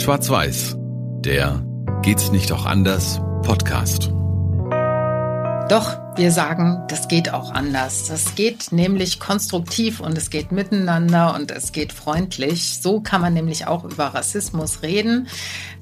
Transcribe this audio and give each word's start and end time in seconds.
Schwarz-Weiß, 0.00 0.76
der 1.20 1.62
Geht's 2.00 2.32
nicht 2.32 2.50
auch 2.52 2.64
anders 2.64 3.20
Podcast. 3.42 4.10
Doch, 5.68 5.98
wir 6.16 6.32
sagen, 6.32 6.82
das 6.88 7.06
geht 7.06 7.34
auch 7.34 7.52
anders. 7.52 8.08
Das 8.08 8.34
geht 8.34 8.72
nämlich 8.72 9.20
konstruktiv 9.20 10.00
und 10.00 10.16
es 10.16 10.30
geht 10.30 10.52
miteinander 10.52 11.34
und 11.34 11.50
es 11.50 11.72
geht 11.72 11.92
freundlich. 11.92 12.78
So 12.80 13.00
kann 13.00 13.20
man 13.20 13.34
nämlich 13.34 13.66
auch 13.66 13.84
über 13.84 14.06
Rassismus 14.06 14.82
reden 14.82 15.28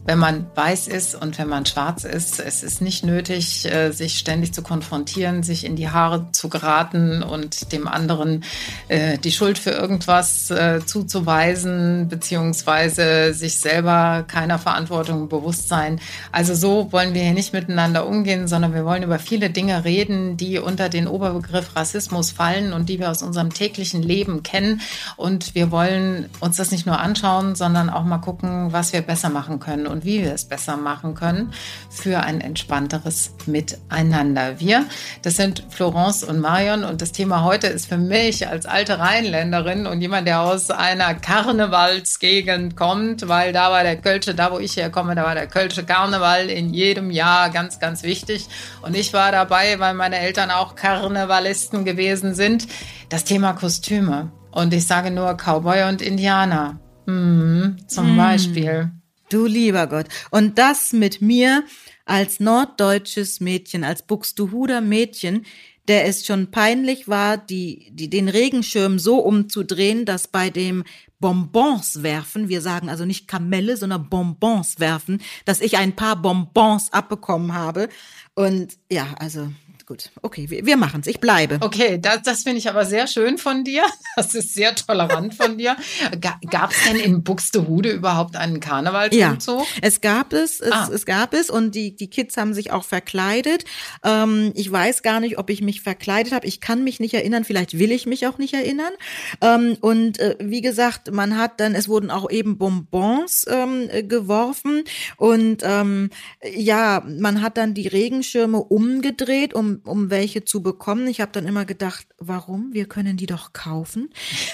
wenn 0.05 0.19
man 0.19 0.47
weiß 0.55 0.89
ist 0.89 1.15
und 1.15 1.39
wenn 1.39 1.49
man 1.49 1.67
schwarz 1.67 2.05
ist. 2.05 2.41
Es 2.41 2.63
ist 2.63 2.81
nicht 2.81 3.05
nötig, 3.05 3.71
äh, 3.71 3.91
sich 3.91 4.19
ständig 4.19 4.55
zu 4.55 4.63
konfrontieren, 4.63 5.43
sich 5.43 5.65
in 5.65 5.77
die 5.77 5.91
Haare 5.91 6.29
zu 6.33 6.49
geraten 6.49 7.23
und 7.23 7.73
dem 7.73 7.87
anderen 7.87 8.45
äh, 8.89 9.19
die 9.19 9.33
Schuld 9.33 9.59
für 9.59 9.71
irgendwas 9.71 10.51
äh, 10.51 10.81
zuzuweisen, 10.85 12.09
beziehungsweise 12.09 13.35
sich 13.35 13.59
selber 13.59 14.25
keiner 14.27 14.59
Verantwortung 14.59 15.29
bewusst 15.29 15.69
sein. 15.69 16.01
Also 16.33 16.55
so 16.55 16.91
wollen 16.91 17.15
wir 17.15 17.23
hier 17.23 17.35
nicht 17.35 17.53
miteinander 17.53 18.07
umgehen, 18.07 18.49
sondern 18.49 18.75
wir 18.75 18.85
wollen 18.85 19.03
über 19.03 19.19
viele 19.19 19.51
Dinge 19.51 19.85
reden, 19.85 20.37
die 20.37 20.59
unter 20.59 20.89
den 20.89 21.07
Oberbegriff 21.07 21.77
Rassismus 21.77 22.31
fallen 22.31 22.73
und 22.73 22.89
die 22.89 22.99
wir 22.99 23.11
aus 23.11 23.23
unserem 23.23 23.53
täglichen 23.53 24.03
Leben 24.03 24.43
kennen. 24.43 24.81
Und 25.17 25.55
wir 25.55 25.71
wollen 25.71 26.31
uns 26.41 26.57
das 26.57 26.71
nicht 26.71 26.87
nur 26.87 26.99
anschauen, 26.99 27.55
sondern 27.55 27.91
auch 27.91 28.05
mal 28.05 28.19
gucken, 28.19 28.73
was 28.73 28.93
wir 28.93 29.03
besser 29.03 29.29
machen 29.29 29.61
können. 29.61 29.87
Und 29.87 29.98
und 29.99 30.05
wie 30.05 30.23
wir 30.23 30.33
es 30.33 30.45
besser 30.45 30.77
machen 30.77 31.15
können 31.15 31.53
für 31.91 32.21
ein 32.21 32.41
entspannteres 32.41 33.33
Miteinander. 33.47 34.61
Wir, 34.61 34.87
das 35.23 35.35
sind 35.37 35.65
Florence 35.71 36.23
und 36.23 36.39
Marion 36.39 36.85
und 36.85 37.03
das 37.03 37.11
Thema 37.11 37.43
heute 37.43 37.67
ist 37.67 37.87
für 37.87 37.99
mich 37.99 38.47
als 38.47 38.65
alte 38.65 39.01
Rheinländerin 39.01 39.89
und 39.89 40.01
jemand, 40.01 40.29
der 40.29 40.41
aus 40.43 40.71
einer 40.71 41.15
Karnevalsgegend 41.15 42.77
kommt, 42.77 43.27
weil 43.27 43.53
da 43.53 43.73
war 43.73 43.83
der 43.83 43.97
Kölsche, 43.97 44.37
da 44.37 44.53
wo 44.53 44.61
ich 44.61 44.77
herkomme, 44.77 45.17
da 45.17 45.25
war 45.25 45.35
der 45.35 45.49
Kölsche 45.49 45.83
Karneval 45.85 46.49
in 46.49 46.73
jedem 46.73 47.11
Jahr 47.11 47.51
ganz, 47.51 47.81
ganz 47.81 48.05
wichtig. 48.05 48.47
Und 48.83 48.95
ich 48.95 49.13
war 49.13 49.33
dabei, 49.33 49.81
weil 49.81 49.95
meine 49.95 50.21
Eltern 50.21 50.53
auch 50.53 50.77
Karnevalisten 50.77 51.85
gewesen 51.85 52.37
sind. 52.37 52.69
Das 53.09 53.25
Thema 53.25 53.53
Kostüme. 53.53 54.31
Und 54.53 54.73
ich 54.73 54.87
sage 54.87 55.11
nur 55.11 55.35
Cowboy 55.35 55.89
und 55.89 56.03
Indianer. 56.03 56.79
Hm, 57.07 57.79
zum 57.89 58.15
mm. 58.15 58.17
Beispiel. 58.17 58.93
Du 59.29 59.47
lieber 59.47 59.87
Gott. 59.87 60.07
Und 60.31 60.59
das 60.59 60.93
mit 60.93 61.21
mir 61.21 61.65
als 62.07 62.41
norddeutsches 62.41 63.41
Mädchen, 63.41 63.85
als 63.85 64.03
Buxtehuder 64.03 64.81
Mädchen, 64.81 65.45
der 65.87 66.07
es 66.07 66.27
schon 66.27 66.51
peinlich 66.51 67.09
war, 67.09 67.37
die, 67.37 67.91
die, 67.93 68.09
den 68.09 68.29
Regenschirm 68.29 68.99
so 68.99 69.19
umzudrehen, 69.19 70.05
dass 70.05 70.29
bei 70.29 70.51
dem 70.51 70.85
Bonbons 71.21 72.03
werfen, 72.03 72.49
wir 72.49 72.61
sagen 72.61 72.89
also 72.89 73.05
nicht 73.05 73.27
Kamelle, 73.27 73.77
sondern 73.77 74.09
Bonbons 74.09 74.79
werfen, 74.79 75.21
dass 75.45 75.61
ich 75.61 75.77
ein 75.77 75.97
paar 75.97 76.17
Bonbons 76.17 76.93
abbekommen 76.93 77.55
habe. 77.55 77.89
Und 78.35 78.79
ja, 78.91 79.15
also 79.19 79.51
gut. 79.89 80.11
Okay, 80.23 80.51
wir, 80.51 80.67
wir 80.67 80.77
machen 80.77 81.01
es. 81.01 81.07
Ich 81.07 81.19
bleibe. 81.19 81.59
Okay, 81.61 81.99
das, 81.99 82.23
das 82.23 82.43
finde 82.43 82.59
ich 82.59 82.69
aber 82.69 82.85
sehr 82.85 83.07
schön 83.07 83.39
von 83.39 83.65
dir. 83.65 83.83
Das 84.17 84.35
ist 84.35 84.53
sehr 84.53 84.75
tolerant 84.75 85.33
von 85.37 85.59
dir. 85.59 85.77
Gab 86.21 86.73
es 86.73 86.77
denn 86.89 86.97
in 86.97 87.23
Buxtehude 87.23 87.93
überhaupt 87.93 88.35
einen 88.35 88.59
Karnevalsumzug? 88.59 89.61
Ja, 89.61 89.65
es 89.81 90.01
gab 90.01 90.33
es. 90.33 90.59
Es, 90.59 90.73
ah. 90.73 90.91
es 90.93 91.07
gab 91.07 91.35
es 91.35 91.51
und 91.51 91.77
die, 91.77 91.95
die 91.95 92.11
Kids 92.11 92.37
haben 92.37 92.53
sich 92.53 92.73
auch 92.73 92.83
verkleidet. 92.83 93.65
Ähm, 94.03 94.51
ich 94.57 94.73
weiß 94.73 95.05
gar 95.05 95.21
nicht, 95.21 95.39
ob 95.39 95.51
ich 95.51 95.63
mich 95.63 95.83
verkleidet 95.83 96.33
habe. 96.33 96.49
Ich 96.49 96.61
kann 96.61 96.83
mich 96.83 96.99
nicht 96.99 97.15
erinnern. 97.15 97.45
Vielleicht 97.45 97.79
will 97.79 97.93
ich 97.93 98.07
mich 98.07 98.27
auch 98.27 98.39
nicht 98.39 98.55
erinnern. 98.55 98.93
Ähm, 99.41 99.77
und 99.81 100.19
äh, 100.19 100.37
wie 100.41 100.63
gesagt, 100.63 101.13
man 101.13 101.39
hat 101.39 101.61
dann, 101.61 101.77
es 101.77 101.89
wurden 101.89 102.11
auch 102.11 102.29
eben 102.29 102.59
Bonbons 102.59 103.47
ähm, 103.49 103.89
geworfen 104.09 104.83
und 105.17 105.63
ähm, 105.63 106.11
ja, 106.43 107.05
man 107.07 107.41
hat 107.41 107.57
dann 107.57 107.73
die 107.73 107.87
Regenschirme 107.87 108.59
umgedreht, 108.59 109.55
um 109.55 109.78
um, 109.85 110.11
welche 110.11 110.45
zu 110.45 110.63
bekommen. 110.63 111.07
Ich 111.07 111.21
habe 111.21 111.33
dann 111.33 111.47
immer 111.47 111.65
gedacht, 111.65 112.07
warum? 112.19 112.73
Wir 112.73 112.87
können 112.87 113.17
die 113.17 113.27
doch 113.27 113.53
kaufen. 113.53 114.11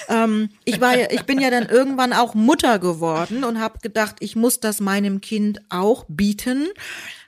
ähm, 0.09 0.49
ich 0.63 0.81
war 0.81 0.97
ja, 0.97 1.07
ich 1.11 1.23
bin 1.23 1.39
ja 1.39 1.49
dann 1.49 1.67
irgendwann 1.67 2.13
auch 2.13 2.33
Mutter 2.33 2.79
geworden 2.79 3.43
und 3.43 3.59
habe 3.59 3.79
gedacht, 3.79 4.17
ich 4.19 4.35
muss 4.35 4.59
das 4.59 4.79
meinem 4.79 5.21
Kind 5.21 5.61
auch 5.69 6.05
bieten. 6.07 6.67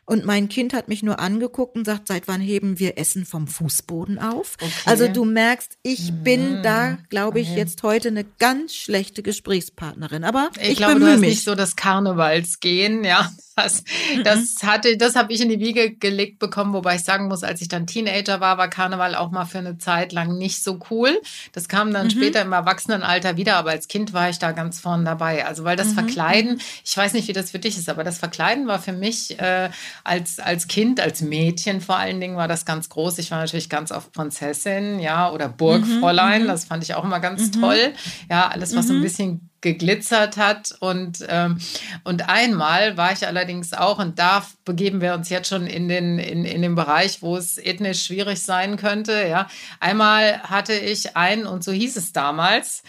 Und 0.10 0.24
mein 0.24 0.48
Kind 0.48 0.74
hat 0.74 0.88
mich 0.88 1.04
nur 1.04 1.20
angeguckt 1.20 1.76
und 1.76 1.84
sagt, 1.84 2.08
seit 2.08 2.30
wann 2.30 2.40
heben 2.40 2.80
wir 2.80 2.98
Essen 2.98 3.26
vom 3.26 3.46
Fußboden 3.46 4.20
auf? 4.20 4.56
Okay. 4.62 4.72
Also 4.86 5.10
du 5.10 5.26
merkst, 5.26 5.78
ich 5.84 6.14
mhm. 6.14 6.24
bin 6.24 6.64
da, 6.64 6.98
glaube 7.10 7.42
ich, 7.42 7.50
okay. 7.50 7.58
jetzt 7.58 7.84
heute 7.84 8.08
eine 8.08 8.24
ganz 8.24 8.74
schlechte 8.74 9.22
Gesprächspartnerin. 9.22 10.24
Aber 10.24 10.50
ich, 10.62 10.70
ich 10.70 10.78
glaube, 10.78 11.02
du 11.02 11.08
hast 11.08 11.20
mich. 11.20 11.32
nicht 11.32 11.44
so 11.44 11.56
das 11.56 11.76
Karnevalsgehen, 11.76 13.04
ja. 13.04 13.30
Das, 13.58 13.84
das 14.24 14.62
mhm. 14.62 14.68
hatte, 14.68 14.98
das 14.98 15.16
habe 15.16 15.34
ich 15.34 15.42
in 15.42 15.50
die 15.50 15.60
Wiege 15.60 15.94
gelegt 15.94 16.40
bekommen, 16.40 16.74
wobei 16.74 16.96
ich 16.96 17.04
sagen 17.04 17.28
muss, 17.28 17.44
als 17.44 17.62
ich 17.62 17.68
dann 17.68 17.88
Teenager 17.88 18.40
war, 18.40 18.58
war 18.58 18.70
Karneval 18.70 19.16
auch 19.16 19.32
mal 19.32 19.46
für 19.46 19.58
eine 19.58 19.78
Zeit 19.78 20.14
lang 20.14 20.38
nicht 20.38 20.64
so 20.64 20.80
cool. 20.90 21.20
Das 21.52 21.68
kam 21.68 21.92
dann 21.92 22.06
mhm. 22.06 22.12
später 22.12 22.42
im 22.44 22.54
Erwachsenenalter 22.54 23.36
wieder, 23.36 23.56
aber 23.58 23.72
als 23.72 23.90
Kind 23.90 24.14
war 24.14 24.30
ich 24.30 24.40
da 24.40 24.54
ganz 24.54 24.80
vorn 24.80 25.04
dabei. 25.04 25.46
Also 25.46 25.66
weil 25.66 25.76
das 25.76 25.90
mhm. 25.90 25.96
Verkleiden, 25.96 26.62
ich 26.86 26.96
weiß 26.96 27.14
nicht, 27.14 27.28
wie 27.28 27.34
das 27.34 27.52
für 27.52 27.60
dich 27.60 27.78
ist, 27.78 27.90
aber 27.90 28.06
das 28.06 28.20
Verkleiden 28.20 28.68
war 28.68 28.80
für 28.80 28.94
mich 28.94 29.38
äh, 29.40 29.70
als, 30.08 30.40
als 30.40 30.68
Kind, 30.68 31.00
als 31.00 31.22
Mädchen 31.22 31.82
vor 31.82 31.98
allen 31.98 32.20
Dingen 32.22 32.38
war 32.38 32.48
das 32.48 32.66
ganz 32.66 32.90
groß. 32.90 33.18
Ich 33.18 33.30
war 33.32 33.40
natürlich 33.40 33.70
ganz 33.70 33.92
oft 33.92 34.14
Prinzessin, 34.14 35.00
ja, 35.00 35.32
oder 35.32 35.50
Burgfräulein. 35.50 36.44
Mhm. 36.44 36.48
Das 36.48 36.66
fand 36.66 36.84
ich 36.84 36.96
auch 36.96 37.04
immer 37.04 37.20
ganz 37.20 37.48
mhm. 37.48 37.62
toll. 37.62 37.94
Ja, 38.30 38.48
alles, 38.48 38.76
was 38.76 38.88
so 38.88 38.94
ein 38.94 39.02
bisschen 39.02 39.50
geglitzert 39.62 40.38
hat. 40.38 40.74
Und, 40.80 41.26
ähm, 41.28 41.58
und 42.04 42.30
einmal 42.30 42.96
war 42.96 43.12
ich 43.12 43.28
allerdings 43.28 43.74
auch, 43.74 44.00
und 44.00 44.18
da 44.18 44.46
begeben 44.64 45.02
wir 45.02 45.14
uns 45.14 45.30
jetzt 45.30 45.50
schon 45.50 45.68
in 45.68 45.88
den, 45.88 46.20
in, 46.20 46.46
in 46.46 46.62
den 46.62 46.76
Bereich, 46.76 47.22
wo 47.22 47.36
es 47.36 47.58
ethnisch 47.58 48.04
schwierig 48.04 48.42
sein 48.42 48.78
könnte. 48.78 49.28
Ja. 49.28 49.48
Einmal 49.80 50.42
hatte 50.44 50.74
ich 50.74 51.18
ein, 51.18 51.46
und 51.46 51.64
so 51.64 51.72
hieß 51.72 51.98
es 51.98 52.14
damals, 52.14 52.84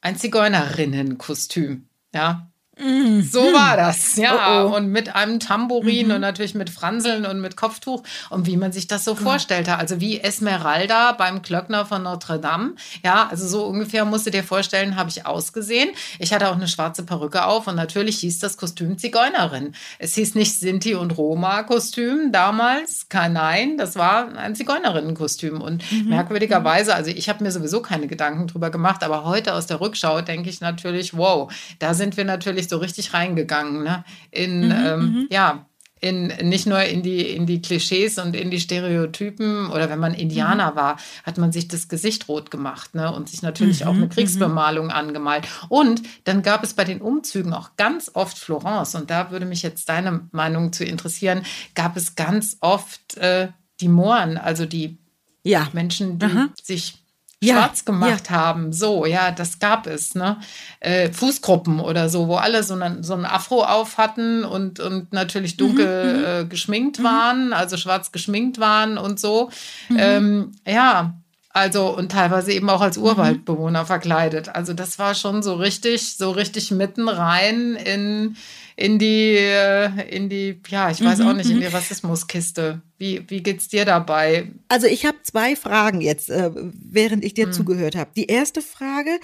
ein 0.00 0.16
Zigeunerrinnenkostüm. 0.16 1.88
Ja, 2.14 2.50
Mhm. 2.78 3.22
So 3.22 3.40
war 3.40 3.76
das, 3.76 4.16
ja. 4.16 4.64
Oh 4.64 4.68
oh. 4.68 4.76
Und 4.76 4.90
mit 4.90 5.14
einem 5.14 5.40
Tambourin 5.40 6.08
mhm. 6.08 6.14
und 6.14 6.20
natürlich 6.20 6.54
mit 6.54 6.68
Franseln 6.68 7.24
und 7.24 7.40
mit 7.40 7.56
Kopftuch 7.56 8.02
und 8.28 8.46
wie 8.46 8.58
man 8.58 8.72
sich 8.72 8.86
das 8.86 9.04
so 9.04 9.12
oh. 9.12 9.16
vorstellte. 9.16 9.76
Also 9.76 10.00
wie 10.00 10.20
Esmeralda 10.20 11.12
beim 11.12 11.40
Klöckner 11.40 11.86
von 11.86 12.02
Notre 12.02 12.38
Dame. 12.38 12.74
Ja, 13.02 13.28
also 13.30 13.48
so 13.48 13.64
ungefähr 13.64 14.04
musst 14.04 14.26
du 14.26 14.30
dir 14.30 14.44
vorstellen, 14.44 14.96
habe 14.96 15.08
ich 15.08 15.24
ausgesehen. 15.24 15.88
Ich 16.18 16.34
hatte 16.34 16.50
auch 16.50 16.56
eine 16.56 16.68
schwarze 16.68 17.02
Perücke 17.02 17.46
auf 17.46 17.66
und 17.66 17.76
natürlich 17.76 18.18
hieß 18.18 18.40
das 18.40 18.58
Kostüm 18.58 18.98
Zigeunerin. 18.98 19.74
Es 19.98 20.14
hieß 20.14 20.34
nicht 20.34 20.58
Sinti 20.58 20.94
und 20.94 21.16
Roma 21.16 21.62
Kostüm 21.62 22.30
damals. 22.30 23.08
Kein, 23.08 23.32
nein, 23.32 23.78
das 23.78 23.96
war 23.96 24.36
ein 24.36 24.54
Zigeunerinnenkostüm. 24.54 25.62
Und 25.62 25.90
mhm. 25.90 26.10
merkwürdigerweise, 26.10 26.94
also 26.94 27.10
ich 27.10 27.30
habe 27.30 27.42
mir 27.42 27.52
sowieso 27.52 27.80
keine 27.80 28.06
Gedanken 28.06 28.48
drüber 28.48 28.68
gemacht, 28.68 29.02
aber 29.02 29.24
heute 29.24 29.54
aus 29.54 29.66
der 29.66 29.80
Rückschau 29.80 30.20
denke 30.20 30.50
ich 30.50 30.60
natürlich, 30.60 31.16
wow, 31.16 31.50
da 31.78 31.94
sind 31.94 32.18
wir 32.18 32.24
natürlich 32.24 32.65
wirklich 32.66 32.94
so 32.94 33.00
richtig 33.00 33.14
reingegangen, 33.14 33.82
ne? 33.82 34.04
In, 34.30 34.66
mhm, 34.66 34.72
ähm, 34.72 35.00
mhm. 35.00 35.28
ja, 35.30 35.66
in, 35.98 36.26
nicht 36.26 36.66
nur 36.66 36.82
in 36.82 37.02
die, 37.02 37.22
in 37.22 37.46
die 37.46 37.62
Klischees 37.62 38.18
und 38.18 38.36
in 38.36 38.50
die 38.50 38.60
Stereotypen 38.60 39.70
oder 39.70 39.88
wenn 39.88 39.98
man 39.98 40.12
Indianer 40.12 40.72
mhm. 40.72 40.76
war, 40.76 40.96
hat 41.24 41.38
man 41.38 41.52
sich 41.52 41.68
das 41.68 41.88
Gesicht 41.88 42.28
rot 42.28 42.50
gemacht 42.50 42.94
ne? 42.94 43.12
und 43.12 43.30
sich 43.30 43.40
natürlich 43.40 43.80
mhm, 43.80 43.86
auch 43.86 43.94
eine 43.94 44.04
mhm. 44.04 44.10
Kriegsbemalung 44.10 44.90
angemalt. 44.90 45.48
Und 45.70 46.02
dann 46.24 46.42
gab 46.42 46.62
es 46.62 46.74
bei 46.74 46.84
den 46.84 47.00
Umzügen 47.00 47.54
auch 47.54 47.76
ganz 47.76 48.10
oft 48.12 48.38
Florence 48.38 48.94
und 48.94 49.10
da 49.10 49.30
würde 49.30 49.46
mich 49.46 49.62
jetzt 49.62 49.88
deine 49.88 50.28
Meinung 50.32 50.72
zu 50.74 50.84
interessieren, 50.84 51.42
gab 51.74 51.96
es 51.96 52.14
ganz 52.14 52.58
oft 52.60 53.16
äh, 53.16 53.48
die 53.80 53.88
Mohren, 53.88 54.36
also 54.36 54.66
die 54.66 54.98
ja. 55.44 55.66
Menschen, 55.72 56.18
die 56.18 56.26
sich 56.62 57.05
ja, 57.42 57.54
schwarz 57.54 57.84
gemacht 57.84 58.30
ja. 58.30 58.36
haben. 58.36 58.72
So, 58.72 59.04
ja, 59.06 59.30
das 59.30 59.58
gab 59.58 59.86
es, 59.86 60.14
ne? 60.14 60.38
Äh, 60.80 61.10
Fußgruppen 61.12 61.80
oder 61.80 62.08
so, 62.08 62.28
wo 62.28 62.36
alle 62.36 62.62
so 62.62 62.74
einen, 62.74 63.02
so 63.02 63.14
einen 63.14 63.26
Afro 63.26 63.62
auf 63.62 63.98
hatten 63.98 64.44
und, 64.44 64.80
und 64.80 65.12
natürlich 65.12 65.54
mhm, 65.54 65.58
dunkel 65.58 66.16
mhm, 66.16 66.24
äh, 66.24 66.44
geschminkt 66.46 66.98
mhm. 66.98 67.04
waren, 67.04 67.52
also 67.52 67.76
schwarz 67.76 68.12
geschminkt 68.12 68.58
waren 68.58 68.96
und 68.98 69.20
so. 69.20 69.50
Mhm. 69.88 69.96
Ähm, 69.98 70.52
ja, 70.66 71.14
also 71.50 71.96
und 71.96 72.12
teilweise 72.12 72.52
eben 72.52 72.68
auch 72.70 72.80
als 72.80 72.96
mhm. 72.98 73.04
Urwaldbewohner 73.04 73.86
verkleidet. 73.86 74.48
Also 74.48 74.72
das 74.72 74.98
war 74.98 75.14
schon 75.14 75.42
so 75.42 75.54
richtig, 75.54 76.16
so 76.16 76.30
richtig 76.30 76.70
mitten 76.70 77.08
rein 77.08 77.74
in 77.76 78.36
in 78.76 78.98
die, 78.98 79.36
äh, 79.36 80.08
in 80.14 80.28
die, 80.28 80.60
ja, 80.68 80.90
ich 80.90 81.02
weiß 81.02 81.20
mhm, 81.20 81.28
auch 81.28 81.32
nicht, 81.32 81.50
in 81.50 81.60
die 81.60 81.66
mhm. 81.66 81.74
Rassismuskiste. 81.74 82.82
Wie, 82.98 83.24
wie 83.28 83.42
geht's 83.42 83.68
dir 83.68 83.86
dabei? 83.86 84.52
Also 84.68 84.86
ich 84.86 85.06
habe 85.06 85.16
zwei 85.22 85.56
Fragen 85.56 86.02
jetzt, 86.02 86.28
äh, 86.28 86.50
während 86.54 87.24
ich 87.24 87.34
dir 87.34 87.48
mhm. 87.48 87.52
zugehört 87.52 87.96
habe. 87.96 88.10
Die 88.14 88.26
erste 88.26 88.60
Frage, 88.60 89.18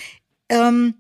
ähm, 0.48 0.94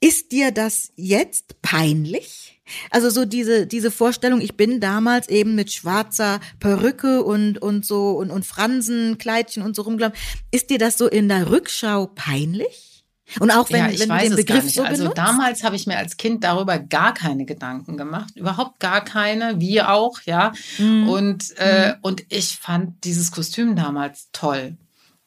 ist 0.00 0.32
dir 0.32 0.52
das 0.52 0.92
jetzt 0.96 1.60
peinlich? 1.62 2.60
Also 2.90 3.08
so 3.08 3.24
diese, 3.24 3.66
diese 3.66 3.90
Vorstellung, 3.90 4.42
ich 4.42 4.56
bin 4.56 4.80
damals 4.80 5.28
eben 5.28 5.54
mit 5.54 5.72
schwarzer 5.72 6.40
Perücke 6.60 7.24
und, 7.24 7.58
und 7.58 7.86
so 7.86 8.10
und, 8.12 8.30
und 8.30 8.44
Fransenkleidchen 8.44 9.62
und 9.62 9.74
so 9.74 9.82
rumgelaufen. 9.82 10.18
Ist 10.50 10.68
dir 10.68 10.78
das 10.78 10.98
so 10.98 11.08
in 11.08 11.28
der 11.28 11.50
Rückschau 11.50 12.06
peinlich? 12.14 12.97
Und 13.40 13.50
auch 13.50 13.70
wenn, 13.70 13.80
ja, 13.80 13.90
ich 13.90 14.00
wenn 14.00 14.08
weiß 14.08 14.30
du 14.30 14.36
den 14.36 14.46
Begriff 14.46 14.64
es 14.64 14.74
so 14.74 14.82
Also 14.82 15.02
benutzt? 15.02 15.18
damals 15.18 15.64
habe 15.64 15.76
ich 15.76 15.86
mir 15.86 15.98
als 15.98 16.16
Kind 16.16 16.44
darüber 16.44 16.78
gar 16.78 17.14
keine 17.14 17.44
Gedanken 17.44 17.96
gemacht, 17.96 18.36
überhaupt 18.36 18.80
gar 18.80 19.04
keine, 19.04 19.60
wie 19.60 19.82
auch, 19.82 20.20
ja. 20.24 20.52
Mhm. 20.78 21.08
Und 21.08 21.54
äh, 21.58 21.90
mhm. 21.90 21.94
und 22.02 22.24
ich 22.28 22.56
fand 22.56 23.04
dieses 23.04 23.30
Kostüm 23.30 23.76
damals 23.76 24.28
toll. 24.32 24.76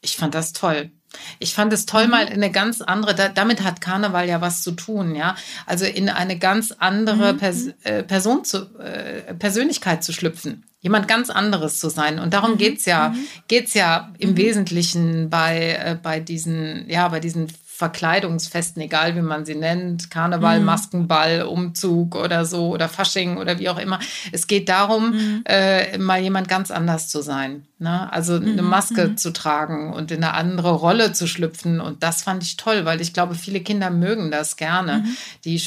Ich 0.00 0.16
fand 0.16 0.34
das 0.34 0.52
toll. 0.52 0.90
Ich 1.38 1.54
fand 1.54 1.72
es 1.72 1.86
toll, 1.86 2.04
mhm. 2.04 2.10
mal 2.10 2.26
in 2.26 2.34
eine 2.34 2.50
ganz 2.50 2.80
andere, 2.80 3.14
da, 3.14 3.28
damit 3.28 3.62
hat 3.62 3.80
Karneval 3.80 4.28
ja 4.28 4.40
was 4.40 4.62
zu 4.62 4.72
tun, 4.72 5.14
ja. 5.14 5.36
Also 5.66 5.84
in 5.84 6.08
eine 6.08 6.38
ganz 6.38 6.72
andere 6.72 7.34
mhm. 7.34 7.38
Pers 7.38 7.66
äh, 7.84 8.02
Person 8.02 8.44
zu, 8.44 8.78
äh, 8.78 9.34
Persönlichkeit 9.34 10.02
zu 10.02 10.12
schlüpfen. 10.12 10.64
Jemand 10.80 11.06
ganz 11.06 11.30
anderes 11.30 11.78
zu 11.78 11.90
sein. 11.90 12.18
Und 12.18 12.34
darum 12.34 12.52
mhm. 12.52 12.58
geht's 12.58 12.86
ja, 12.86 13.10
mhm. 13.10 13.26
geht's 13.46 13.74
ja 13.74 14.12
im 14.18 14.30
mhm. 14.30 14.36
Wesentlichen 14.36 15.30
bei, 15.30 15.78
äh, 15.80 15.96
bei 16.02 16.18
diesen, 16.18 16.88
ja, 16.88 17.06
bei 17.08 17.20
diesen 17.20 17.48
Verkleidungsfesten, 17.82 18.80
egal 18.80 19.16
wie 19.16 19.22
man 19.22 19.44
sie 19.44 19.56
nennt, 19.56 20.08
Karneval, 20.08 20.60
mhm. 20.60 20.66
Maskenball, 20.66 21.42
Umzug 21.42 22.14
oder 22.14 22.44
so 22.44 22.68
oder 22.68 22.88
Fasching 22.88 23.38
oder 23.38 23.58
wie 23.58 23.68
auch 23.68 23.78
immer. 23.78 23.98
Es 24.30 24.46
geht 24.46 24.68
darum, 24.68 25.10
mhm. 25.10 25.42
äh, 25.46 25.98
mal 25.98 26.20
jemand 26.20 26.46
ganz 26.46 26.70
anders 26.70 27.08
zu 27.08 27.22
sein. 27.22 27.66
Ne? 27.80 28.12
Also 28.12 28.40
mhm. 28.40 28.52
eine 28.52 28.62
Maske 28.62 29.08
mhm. 29.08 29.16
zu 29.16 29.32
tragen 29.32 29.92
und 29.92 30.12
in 30.12 30.22
eine 30.22 30.34
andere 30.34 30.70
Rolle 30.70 31.12
zu 31.12 31.26
schlüpfen. 31.26 31.80
Und 31.80 32.04
das 32.04 32.22
fand 32.22 32.44
ich 32.44 32.56
toll, 32.56 32.84
weil 32.84 33.00
ich 33.00 33.12
glaube, 33.12 33.34
viele 33.34 33.58
Kinder 33.58 33.90
mögen 33.90 34.30
das 34.30 34.56
gerne. 34.56 34.98
Mhm. 34.98 35.16
Die 35.44 35.60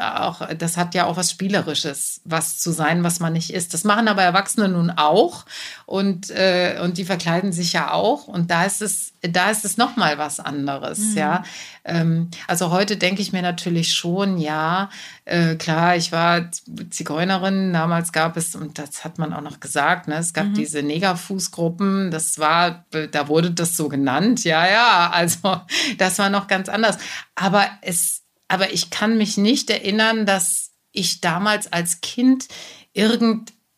auch, 0.00 0.42
das 0.58 0.76
hat 0.76 0.96
ja 0.96 1.06
auch 1.06 1.16
was 1.16 1.30
Spielerisches, 1.30 2.20
was 2.24 2.58
zu 2.58 2.72
sein, 2.72 3.04
was 3.04 3.20
man 3.20 3.34
nicht 3.34 3.52
ist. 3.52 3.72
Das 3.74 3.84
machen 3.84 4.08
aber 4.08 4.22
Erwachsene 4.22 4.68
nun 4.68 4.90
auch 4.90 5.44
und, 5.86 6.30
äh, 6.30 6.80
und 6.82 6.98
die 6.98 7.04
verkleiden 7.04 7.52
sich 7.52 7.72
ja 7.72 7.92
auch. 7.92 8.26
Und 8.26 8.50
da 8.50 8.64
ist 8.64 8.82
es, 8.82 9.12
da 9.22 9.50
ist 9.50 9.64
es 9.64 9.76
nochmal 9.76 10.18
was 10.18 10.40
anderes, 10.40 10.98
mhm. 10.98 11.16
ja. 11.16 11.42
Ähm, 11.84 12.30
also 12.46 12.70
heute 12.70 12.96
denke 12.96 13.20
ich 13.20 13.32
mir 13.32 13.42
natürlich 13.42 13.94
schon, 13.94 14.38
ja, 14.38 14.88
äh, 15.24 15.56
klar, 15.56 15.96
ich 15.96 16.12
war 16.12 16.50
Zigeunerin, 16.90 17.72
damals 17.72 18.12
gab 18.12 18.36
es, 18.36 18.54
und 18.54 18.78
das 18.78 19.04
hat 19.04 19.18
man 19.18 19.32
auch 19.32 19.42
noch 19.42 19.60
gesagt, 19.60 20.08
ne, 20.08 20.16
es 20.16 20.32
gab 20.32 20.46
mhm. 20.46 20.54
diese 20.54 20.82
Negerfußgruppen, 20.82 22.10
das 22.10 22.38
war, 22.38 22.86
da 22.90 23.28
wurde 23.28 23.50
das 23.50 23.76
so 23.76 23.88
genannt, 23.88 24.44
ja, 24.44 24.66
ja, 24.66 25.10
also 25.12 25.60
das 25.98 26.18
war 26.18 26.30
noch 26.30 26.46
ganz 26.46 26.68
anders. 26.68 26.98
Aber 27.34 27.66
es, 27.82 28.22
aber 28.48 28.72
ich 28.72 28.90
kann 28.90 29.18
mich 29.18 29.36
nicht 29.36 29.70
erinnern, 29.70 30.24
dass 30.24 30.70
ich 30.92 31.20
damals 31.20 31.72
als 31.72 32.00
Kind 32.00 32.48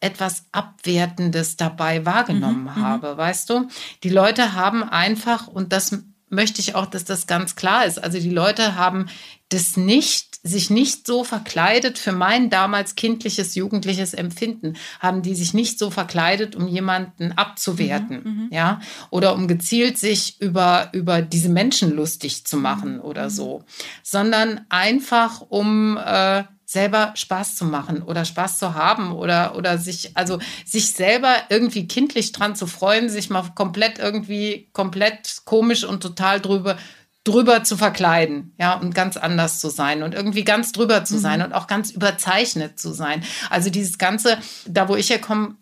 irgendetwas 0.02 0.46
Abwertendes 0.52 1.56
dabei 1.56 2.04
wahrgenommen 2.04 2.64
mhm, 2.64 2.70
mhm. 2.70 2.76
habe, 2.76 3.16
weißt 3.16 3.48
du? 3.48 3.68
Die 4.02 4.10
Leute 4.10 4.54
haben 4.54 4.82
einfach, 4.82 5.46
und 5.46 5.72
das 5.72 5.96
möchte 6.28 6.60
ich 6.60 6.74
auch, 6.74 6.86
dass 6.86 7.04
das 7.04 7.26
ganz 7.26 7.56
klar 7.56 7.86
ist. 7.86 8.02
Also 8.02 8.18
die 8.18 8.30
Leute 8.30 8.74
haben 8.74 9.06
das 9.50 9.76
nicht, 9.76 10.38
sich 10.42 10.70
nicht 10.70 11.06
so 11.06 11.24
verkleidet 11.24 11.98
für 11.98 12.12
mein 12.12 12.48
damals 12.48 12.94
kindliches, 12.94 13.54
jugendliches 13.54 14.14
Empfinden, 14.14 14.74
haben 14.98 15.22
die 15.22 15.34
sich 15.34 15.52
nicht 15.54 15.78
so 15.78 15.90
verkleidet, 15.90 16.56
um 16.56 16.66
jemanden 16.66 17.32
abzuwerten, 17.32 18.22
mhm, 18.24 18.44
mhm. 18.44 18.48
ja, 18.50 18.80
oder 19.10 19.34
um 19.34 19.46
gezielt 19.46 19.98
sich 19.98 20.40
über, 20.40 20.88
über 20.92 21.20
diese 21.20 21.50
Menschen 21.50 21.94
lustig 21.94 22.46
zu 22.46 22.56
machen 22.56 22.94
mhm. 22.94 23.02
oder 23.02 23.28
so, 23.30 23.64
sondern 24.02 24.62
einfach 24.70 25.42
um, 25.42 25.98
äh, 25.98 26.44
selber 26.72 27.12
Spaß 27.14 27.56
zu 27.56 27.64
machen 27.64 28.02
oder 28.02 28.24
Spaß 28.24 28.58
zu 28.58 28.74
haben 28.74 29.12
oder, 29.12 29.56
oder 29.56 29.78
sich, 29.78 30.16
also 30.16 30.38
sich 30.64 30.92
selber 30.92 31.34
irgendwie 31.48 31.86
kindlich 31.86 32.32
dran 32.32 32.56
zu 32.56 32.66
freuen, 32.66 33.08
sich 33.08 33.30
mal 33.30 33.44
komplett 33.54 33.98
irgendwie 33.98 34.70
komplett 34.72 35.42
komisch 35.44 35.84
und 35.84 36.02
total 36.02 36.40
drüber, 36.40 36.76
drüber 37.24 37.62
zu 37.62 37.76
verkleiden, 37.76 38.54
ja, 38.58 38.74
und 38.74 38.94
ganz 38.94 39.16
anders 39.16 39.60
zu 39.60 39.68
sein 39.68 40.02
und 40.02 40.14
irgendwie 40.14 40.44
ganz 40.44 40.72
drüber 40.72 41.04
zu 41.04 41.18
sein 41.18 41.38
mhm. 41.38 41.46
und 41.46 41.52
auch 41.52 41.66
ganz 41.68 41.90
überzeichnet 41.90 42.80
zu 42.80 42.92
sein. 42.92 43.22
Also 43.48 43.70
dieses 43.70 43.98
ganze, 43.98 44.38
da 44.66 44.88
wo 44.88 44.96
ich 44.96 45.10
herkomme, 45.10 45.56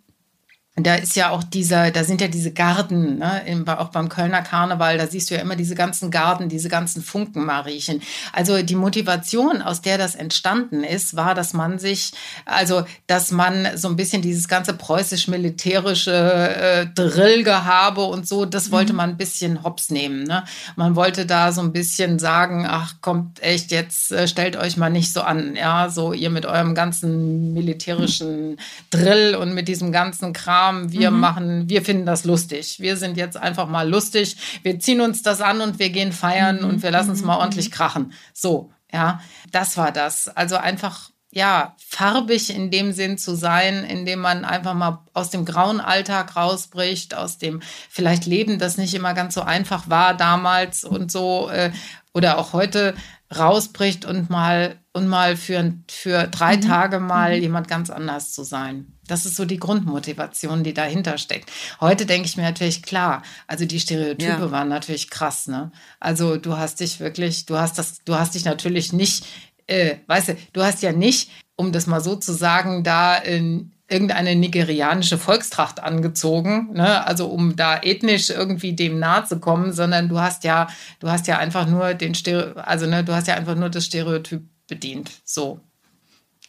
da 0.87 0.95
ist 0.97 1.17
ja 1.17 1.31
auch 1.31 1.43
dieser, 1.43 1.91
da 1.91 2.05
sind 2.05 2.21
ja 2.21 2.29
diese 2.29 2.53
Garden, 2.53 3.19
ne? 3.19 3.65
auch 3.79 3.89
beim 3.89 4.09
Kölner 4.09 4.43
Karneval, 4.43 4.99
da 4.99 5.07
siehst 5.07 5.31
du 5.31 5.35
ja 5.35 5.41
immer 5.41 5.57
diese 5.57 5.75
ganzen 5.75 6.11
Garden, 6.11 6.49
diese 6.49 6.69
ganzen 6.69 7.03
Funkenmariechen. 7.03 8.03
Also 8.33 8.63
die 8.63 8.75
Motivation, 8.75 9.63
aus 9.63 9.81
der 9.81 9.99
das 9.99 10.15
entstanden 10.15 10.85
ist, 10.85 11.17
war, 11.17 11.35
dass 11.35 11.53
man 11.53 11.79
sich, 11.79 12.13
also 12.45 12.85
dass 13.07 13.31
man 13.31 13.69
so 13.77 13.89
ein 13.89 13.97
bisschen 13.97 14.23
dieses 14.23 14.49
ganze 14.49 14.75
preußisch-militärische 14.75 16.13
äh, 16.13 16.87
Drillgehabe 16.95 18.03
und 18.05 18.27
so, 18.29 18.45
das 18.45 18.71
wollte 18.71 18.93
mhm. 18.93 18.97
man 18.97 19.11
ein 19.11 19.17
bisschen 19.17 19.63
hops 19.63 19.91
nehmen. 19.91 20.25
Ne? 20.25 20.45
Man 20.77 20.97
wollte 20.97 21.27
da 21.27 21.53
so 21.53 21.61
ein 21.61 21.73
bisschen 21.73 22.19
sagen, 22.19 22.67
ach 22.69 22.95
kommt 23.01 23.43
echt, 23.43 23.71
jetzt 23.71 24.13
äh, 24.13 24.29
stellt 24.29 24.57
euch 24.57 24.77
mal 24.77 24.91
nicht 24.91 25.13
so 25.13 25.23
an, 25.23 25.57
ja, 25.57 25.89
so 25.89 26.13
ihr 26.13 26.31
mit 26.31 26.47
eurem 26.47 26.75
ganzen 26.75 27.53
militärischen 27.53 28.59
Drill 28.91 29.35
und 29.35 29.55
mit 29.55 29.69
diesem 29.69 29.93
ganzen 29.93 30.33
Kram 30.33 30.70
Kram, 30.71 30.93
wir 30.93 31.11
mhm. 31.11 31.21
machen, 31.21 31.69
wir 31.69 31.83
finden 31.83 32.07
das 32.07 32.25
lustig. 32.25 32.79
Wir 32.81 32.97
sind 32.97 33.17
jetzt 33.17 33.37
einfach 33.37 33.69
mal 33.69 33.89
lustig. 33.89 34.37
Wir 34.63 34.79
ziehen 34.79 35.01
uns 35.01 35.23
das 35.23 35.41
an 35.41 35.61
und 35.61 35.79
wir 35.79 35.91
gehen 35.91 36.13
feiern 36.13 36.61
mhm. 36.61 36.69
und 36.69 36.83
wir 36.83 36.91
lassen 36.91 37.13
es 37.13 37.23
mal 37.23 37.35
mhm. 37.35 37.41
ordentlich 37.41 37.71
krachen. 37.71 38.13
So, 38.33 38.71
ja, 38.93 39.21
das 39.53 39.77
war 39.77 39.93
das. 39.93 40.29
Also 40.29 40.57
einfach 40.57 41.11
ja, 41.33 41.77
farbig 41.79 42.55
in 42.55 42.73
dem 42.73 42.93
Sinn 42.93 43.17
zu 43.17 43.37
sein, 43.37 43.85
indem 43.85 44.19
man 44.19 44.45
einfach 44.45 44.75
mal 44.75 45.05
aus 45.13 45.31
dem 45.31 45.45
grauen 45.45 45.81
Alltag 45.81 46.35
rausbricht, 46.35 47.15
aus 47.15 47.39
dem 47.39 47.63
vielleicht 47.89 48.27
Leben, 48.27 48.59
das 48.59 48.79
nicht 48.79 48.95
immer 48.95 49.15
ganz 49.15 49.35
so 49.35 49.43
einfach 49.43 49.89
war 49.89 50.17
damals 50.17 50.83
und 50.83 51.13
so 51.13 51.49
äh, 51.49 51.71
oder 52.13 52.39
auch 52.39 52.53
heute 52.53 52.97
rausbricht 53.37 54.05
und 54.05 54.29
mal 54.29 54.80
und 54.93 55.07
mal 55.07 55.37
für, 55.37 55.73
für 55.89 56.27
drei 56.27 56.57
mhm. 56.57 56.63
Tage 56.63 57.01
mal 57.01 57.37
mhm. 57.37 57.43
jemand 57.43 57.69
ganz 57.69 57.91
anders 57.91 58.33
zu 58.33 58.43
sein. 58.43 58.87
Das 59.07 59.27
ist 59.27 59.37
so 59.37 59.45
die 59.45 59.59
Grundmotivation, 59.59 60.65
die 60.65 60.75
dahinter 60.75 61.19
steckt. 61.19 61.51
Heute 61.81 62.07
denke 62.07 62.27
ich 62.27 62.37
mir 62.37 62.43
natürlich 62.43 62.83
klar, 62.83 63.23
also 63.47 63.65
die 63.65 63.81
Stereotype 63.81 64.31
ja. 64.31 64.51
waren 64.51 64.69
natürlich 64.69 65.11
krass, 65.11 65.47
ne? 65.47 65.71
Also 65.99 66.37
du 66.37 66.57
hast 66.57 66.81
dich 66.81 67.01
wirklich, 67.01 67.47
du 67.47 67.57
hast 67.57 67.79
das, 67.79 68.05
du 68.05 68.15
hast 68.15 68.35
dich 68.35 68.45
natürlich 68.45 68.93
nicht, 68.93 69.27
äh, 69.67 69.97
weißt 70.07 70.29
du, 70.29 70.37
du 70.53 70.63
hast 70.63 70.83
ja 70.83 70.93
nicht, 70.93 71.31
um 71.57 71.73
das 71.73 71.87
mal 71.87 72.01
so 72.01 72.17
zu 72.17 72.33
sagen, 72.33 72.83
da 72.85 73.17
in 73.17 73.73
irgendeine 73.89 74.37
nigerianische 74.37 75.19
Volkstracht 75.19 75.83
angezogen, 75.83 76.71
ne? 76.73 77.05
also 77.07 77.27
um 77.27 77.57
da 77.57 77.81
ethnisch 77.83 78.31
irgendwie 78.31 78.73
dem 78.73 79.01
nahe 79.01 79.25
zu 79.25 79.41
kommen, 79.41 79.73
sondern 79.73 80.09
du 80.09 80.21
hast 80.21 80.45
ja, 80.45 80.69
du 81.01 81.11
hast 81.11 81.27
ja 81.27 81.39
einfach 81.39 81.67
nur 81.67 81.95
den 81.95 82.15
Stereo, 82.15 82.55
also 82.55 82.87
ne, 82.87 83.03
du 83.03 83.13
hast 83.13 83.27
ja 83.27 83.35
einfach 83.35 83.57
nur 83.57 83.69
das 83.69 83.87
Stereotyp 83.87 84.43
bedient. 84.71 85.21
So. 85.25 85.61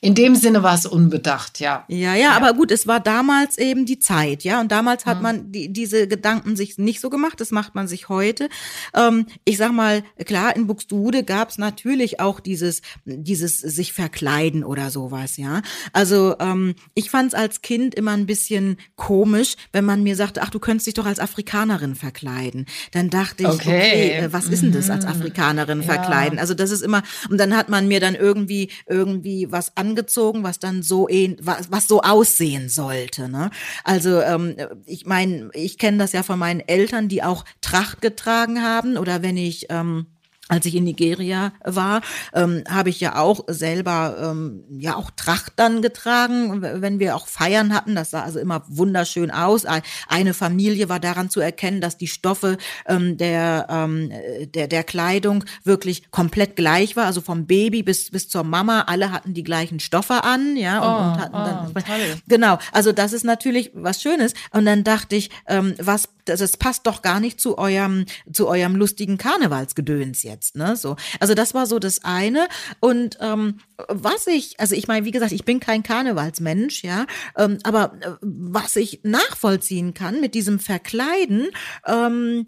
In 0.03 0.15
dem 0.15 0.35
Sinne 0.35 0.63
war 0.63 0.73
es 0.73 0.87
unbedacht, 0.87 1.59
ja. 1.59 1.85
ja. 1.87 2.15
Ja, 2.15 2.31
aber 2.31 2.53
gut, 2.55 2.71
es 2.71 2.87
war 2.87 2.99
damals 2.99 3.59
eben 3.59 3.85
die 3.85 3.99
Zeit, 3.99 4.43
ja. 4.43 4.59
Und 4.59 4.71
damals 4.71 5.05
hat 5.05 5.17
mhm. 5.17 5.23
man 5.23 5.51
die, 5.51 5.71
diese 5.71 6.07
Gedanken 6.07 6.55
sich 6.55 6.79
nicht 6.79 6.99
so 6.99 7.11
gemacht, 7.11 7.39
das 7.39 7.51
macht 7.51 7.75
man 7.75 7.87
sich 7.87 8.09
heute. 8.09 8.49
Ähm, 8.95 9.27
ich 9.45 9.57
sag 9.57 9.73
mal, 9.73 10.01
klar, 10.25 10.55
in 10.55 10.65
Buxtehude 10.65 11.23
gab 11.23 11.51
es 11.51 11.59
natürlich 11.59 12.19
auch 12.19 12.39
dieses, 12.39 12.81
dieses 13.05 13.59
sich 13.59 13.93
verkleiden 13.93 14.63
oder 14.63 14.89
sowas, 14.89 15.37
ja. 15.37 15.61
Also 15.93 16.35
ähm, 16.39 16.73
ich 16.95 17.11
fand 17.11 17.33
es 17.33 17.39
als 17.39 17.61
Kind 17.61 17.93
immer 17.93 18.13
ein 18.13 18.25
bisschen 18.25 18.77
komisch, 18.95 19.55
wenn 19.71 19.85
man 19.85 20.01
mir 20.01 20.15
sagte, 20.15 20.41
ach, 20.41 20.49
du 20.49 20.57
könntest 20.57 20.87
dich 20.87 20.95
doch 20.95 21.05
als 21.05 21.19
Afrikanerin 21.19 21.93
verkleiden. 21.93 22.65
Dann 22.91 23.11
dachte 23.11 23.43
ich, 23.43 23.49
okay, 23.49 23.59
okay 23.59 24.11
äh, 24.13 24.33
was 24.33 24.47
ist 24.47 24.63
denn 24.63 24.71
das 24.71 24.89
als 24.89 25.05
mhm. 25.05 25.11
Afrikanerin 25.11 25.81
ja. 25.81 25.85
verkleiden? 25.85 26.39
Also 26.39 26.55
das 26.55 26.71
ist 26.71 26.81
immer, 26.81 27.03
und 27.29 27.37
dann 27.37 27.55
hat 27.55 27.69
man 27.69 27.87
mir 27.87 27.99
dann 27.99 28.15
irgendwie, 28.15 28.71
irgendwie 28.87 29.51
was 29.51 29.77
an 29.77 29.90
angezogen, 29.91 30.43
was 30.43 30.59
dann 30.59 30.83
so 30.83 31.07
was, 31.41 31.71
was 31.71 31.87
so 31.87 32.01
aussehen 32.01 32.69
sollte. 32.69 33.29
Ne? 33.29 33.49
Also 33.83 34.21
ähm, 34.21 34.55
ich 34.85 35.05
meine, 35.05 35.49
ich 35.53 35.77
kenne 35.77 35.97
das 35.97 36.13
ja 36.13 36.23
von 36.23 36.39
meinen 36.39 36.61
Eltern, 36.61 37.09
die 37.09 37.23
auch 37.23 37.43
Tracht 37.59 38.01
getragen 38.01 38.63
haben 38.63 38.97
oder 38.97 39.21
wenn 39.21 39.37
ich 39.37 39.67
ähm, 39.69 40.07
als 40.51 40.65
ich 40.65 40.75
in 40.75 40.83
Nigeria 40.83 41.53
war, 41.63 42.01
ähm, 42.33 42.63
habe 42.69 42.89
ich 42.89 42.99
ja 42.99 43.15
auch 43.15 43.45
selber 43.47 44.17
ähm, 44.21 44.63
ja 44.69 44.97
auch 44.97 45.09
Tracht 45.11 45.53
dann 45.55 45.81
getragen, 45.81 46.61
wenn 46.61 46.99
wir 46.99 47.15
auch 47.15 47.27
Feiern 47.27 47.73
hatten. 47.73 47.95
Das 47.95 48.11
sah 48.11 48.23
also 48.23 48.37
immer 48.37 48.63
wunderschön 48.67 49.31
aus. 49.31 49.65
Eine 50.07 50.33
Familie 50.33 50.89
war 50.89 50.99
daran 50.99 51.29
zu 51.29 51.39
erkennen, 51.39 51.79
dass 51.79 51.97
die 51.97 52.07
Stoffe 52.07 52.57
ähm, 52.85 53.17
der, 53.17 53.67
ähm, 53.69 54.11
der 54.53 54.67
der 54.67 54.83
Kleidung 54.83 55.45
wirklich 55.63 56.11
komplett 56.11 56.57
gleich 56.57 56.97
war. 56.97 57.05
Also 57.05 57.21
vom 57.21 57.45
Baby 57.45 57.81
bis 57.81 58.11
bis 58.11 58.27
zur 58.27 58.43
Mama, 58.43 58.81
alle 58.87 59.13
hatten 59.13 59.33
die 59.33 59.43
gleichen 59.43 59.79
Stoffe 59.79 60.25
an, 60.25 60.57
ja 60.57 60.79
und, 60.79 60.85
oh, 60.85 61.11
und 61.11 61.21
hatten 61.21 61.35
oh, 61.35 61.79
dann 61.79 62.21
genau. 62.27 62.59
Also 62.73 62.91
das 62.91 63.13
ist 63.13 63.23
natürlich 63.23 63.71
was 63.73 64.01
Schönes. 64.01 64.33
Und 64.51 64.65
dann 64.65 64.83
dachte 64.83 65.15
ich, 65.15 65.29
ähm, 65.47 65.75
was 65.79 66.09
das, 66.25 66.39
das 66.39 66.57
passt 66.57 66.87
doch 66.87 67.01
gar 67.01 67.19
nicht 67.19 67.39
zu 67.39 67.57
eurem, 67.57 68.05
zu 68.31 68.47
eurem 68.47 68.75
lustigen 68.75 69.17
Karnevalsgedöns 69.17 70.23
jetzt, 70.23 70.40
ne? 70.55 70.75
So. 70.75 70.95
Also 71.19 71.33
das 71.33 71.53
war 71.53 71.65
so 71.65 71.79
das 71.79 72.03
eine. 72.03 72.47
Und 72.79 73.17
ähm, 73.21 73.59
was 73.87 74.27
ich, 74.27 74.59
also 74.59 74.75
ich 74.75 74.87
meine, 74.87 75.05
wie 75.05 75.11
gesagt, 75.11 75.31
ich 75.31 75.45
bin 75.45 75.59
kein 75.59 75.83
Karnevalsmensch, 75.83 76.83
ja, 76.83 77.05
ähm, 77.37 77.57
aber 77.63 77.93
äh, 78.01 78.11
was 78.21 78.75
ich 78.75 79.01
nachvollziehen 79.03 79.93
kann 79.93 80.21
mit 80.21 80.33
diesem 80.33 80.59
Verkleiden, 80.59 81.47
ähm, 81.85 82.47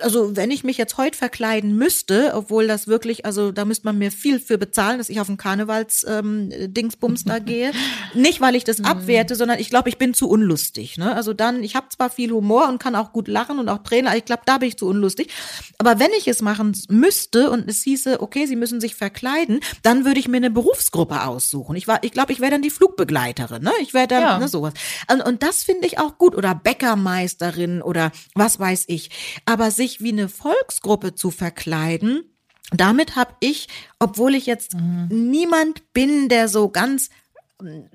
also 0.00 0.36
wenn 0.36 0.50
ich 0.50 0.64
mich 0.64 0.76
jetzt 0.76 0.96
heute 0.96 1.16
verkleiden 1.16 1.76
müsste, 1.76 2.32
obwohl 2.34 2.66
das 2.66 2.88
wirklich, 2.88 3.24
also 3.24 3.52
da 3.52 3.64
müsste 3.64 3.86
man 3.86 3.98
mir 3.98 4.10
viel 4.10 4.40
für 4.40 4.58
bezahlen, 4.58 4.98
dass 4.98 5.08
ich 5.08 5.20
auf 5.20 5.26
den 5.26 5.36
Karnevals-Dingsbums 5.36 7.20
ähm, 7.20 7.26
da 7.26 7.38
gehe. 7.44 7.72
Nicht, 8.14 8.40
weil 8.40 8.54
ich 8.54 8.64
das 8.64 8.78
mhm. 8.78 8.86
abwerte, 8.86 9.34
sondern 9.34 9.58
ich 9.58 9.70
glaube, 9.70 9.88
ich 9.88 9.98
bin 9.98 10.14
zu 10.14 10.28
unlustig. 10.28 10.98
Ne? 10.98 11.14
Also 11.14 11.32
dann, 11.32 11.62
ich 11.62 11.76
habe 11.76 11.88
zwar 11.88 12.10
viel 12.10 12.30
Humor 12.30 12.68
und 12.68 12.78
kann 12.78 12.94
auch 12.94 13.12
gut 13.12 13.28
lachen 13.28 13.58
und 13.58 13.68
auch 13.68 13.82
Tränen, 13.82 14.08
aber 14.08 14.16
ich 14.16 14.24
glaube, 14.24 14.42
da 14.46 14.58
bin 14.58 14.68
ich 14.68 14.76
zu 14.76 14.86
unlustig. 14.86 15.32
Aber 15.78 15.98
wenn 15.98 16.10
ich 16.16 16.28
es 16.28 16.42
machen 16.42 16.72
müsste 16.88 17.33
und 17.34 17.68
es 17.68 17.82
hieße, 17.82 18.20
okay, 18.20 18.46
sie 18.46 18.56
müssen 18.56 18.80
sich 18.80 18.94
verkleiden, 18.94 19.60
dann 19.82 20.04
würde 20.04 20.20
ich 20.20 20.28
mir 20.28 20.38
eine 20.38 20.50
Berufsgruppe 20.50 21.22
aussuchen. 21.22 21.76
Ich 21.76 21.88
war, 21.88 22.02
ich 22.02 22.12
glaube, 22.12 22.32
ich 22.32 22.40
wäre 22.40 22.50
dann 22.50 22.62
die 22.62 22.70
Flugbegleiterin, 22.70 23.62
ne? 23.62 23.72
Ich 23.80 23.94
wäre 23.94 24.08
dann 24.08 24.22
ja. 24.22 24.38
ne, 24.38 24.48
sowas. 24.48 24.74
Und, 25.10 25.22
und 25.22 25.42
das 25.42 25.62
finde 25.62 25.86
ich 25.86 25.98
auch 25.98 26.18
gut. 26.18 26.34
Oder 26.34 26.54
Bäckermeisterin 26.54 27.82
oder 27.82 28.12
was 28.34 28.58
weiß 28.58 28.84
ich. 28.88 29.10
Aber 29.44 29.70
sich 29.70 30.00
wie 30.00 30.12
eine 30.12 30.28
Volksgruppe 30.28 31.14
zu 31.14 31.30
verkleiden, 31.30 32.22
damit 32.70 33.16
habe 33.16 33.34
ich, 33.40 33.68
obwohl 33.98 34.34
ich 34.34 34.46
jetzt 34.46 34.74
mhm. 34.74 35.08
niemand 35.10 35.92
bin, 35.92 36.28
der 36.28 36.48
so 36.48 36.68
ganz 36.68 37.10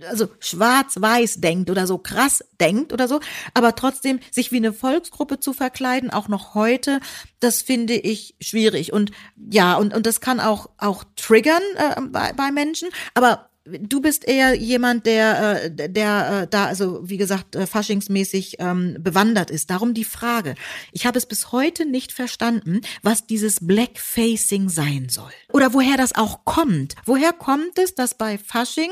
also 0.08 0.30
schwarz-weiß 0.40 1.42
denkt 1.42 1.70
oder 1.70 1.86
so 1.86 1.98
krass 1.98 2.44
denkt 2.60 2.94
oder 2.94 3.08
so, 3.08 3.20
aber 3.54 3.76
trotzdem 3.76 4.20
sich 4.32 4.52
wie 4.52 4.58
eine 4.58 4.74
Volksgruppe 4.74 5.40
zu 5.40 5.54
verkleiden, 5.54 6.10
auch 6.10 6.28
noch 6.28 6.56
heute, 6.56 7.00
das 7.40 7.62
finde 7.62 7.94
ich 7.96 8.36
schwierig. 8.40 8.94
Und 8.94 9.12
ja, 9.36 9.76
und, 9.76 9.94
und 9.94 10.06
das 10.06 10.22
kann 10.22 10.40
auch, 10.40 10.70
auch 10.78 11.04
triggern 11.16 11.62
äh, 11.76 12.02
bei, 12.02 12.32
bei 12.34 12.52
Menschen, 12.52 12.90
aber 13.14 13.49
du 13.80 14.02
bist 14.02 14.28
eher 14.28 14.54
jemand, 14.56 15.06
der, 15.06 15.64
äh, 15.64 15.90
der 15.90 16.42
äh, 16.44 16.48
da, 16.48 16.66
also 16.66 17.02
wie 17.04 17.18
gesagt, 17.18 17.56
äh, 17.56 17.68
faschingsmäßig 17.68 18.58
ähm, 18.60 18.98
bewandert 19.00 19.52
ist. 19.52 19.70
Darum 19.70 19.94
die 19.94 20.04
Frage. 20.04 20.56
Ich 20.92 21.06
habe 21.06 21.18
es 21.18 21.26
bis 21.26 21.52
heute 21.52 21.86
nicht 21.86 22.12
verstanden, 22.12 22.82
was 23.04 23.26
dieses 23.26 23.60
Blackfacing 23.62 24.70
sein 24.70 25.10
soll. 25.10 25.32
Oder 25.52 25.74
woher 25.74 25.98
das 25.98 26.16
auch 26.16 26.46
kommt. 26.46 26.96
Woher 27.06 27.34
kommt 27.34 27.78
es, 27.78 27.96
dass 27.96 28.16
bei 28.16 28.38
Fasching, 28.38 28.92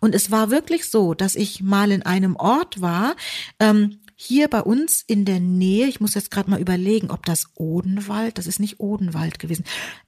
und 0.00 0.14
es 0.14 0.30
war 0.30 0.50
wirklich 0.50 0.90
so, 0.90 1.14
dass 1.14 1.34
ich 1.34 1.62
mal 1.62 1.90
in 1.90 2.02
einem 2.02 2.36
Ort 2.36 2.80
war, 2.80 3.16
ähm, 3.60 3.98
hier 4.18 4.48
bei 4.48 4.62
uns 4.62 5.02
in 5.06 5.26
der 5.26 5.40
Nähe, 5.40 5.86
ich 5.86 6.00
muss 6.00 6.14
jetzt 6.14 6.30
gerade 6.30 6.48
mal 6.50 6.60
überlegen, 6.60 7.10
ob 7.10 7.26
das 7.26 7.48
Odenwald, 7.54 8.38
das 8.38 8.46
ist 8.46 8.58
nicht 8.58 8.80
Odenwald 8.80 9.38
gewesen, 9.38 9.64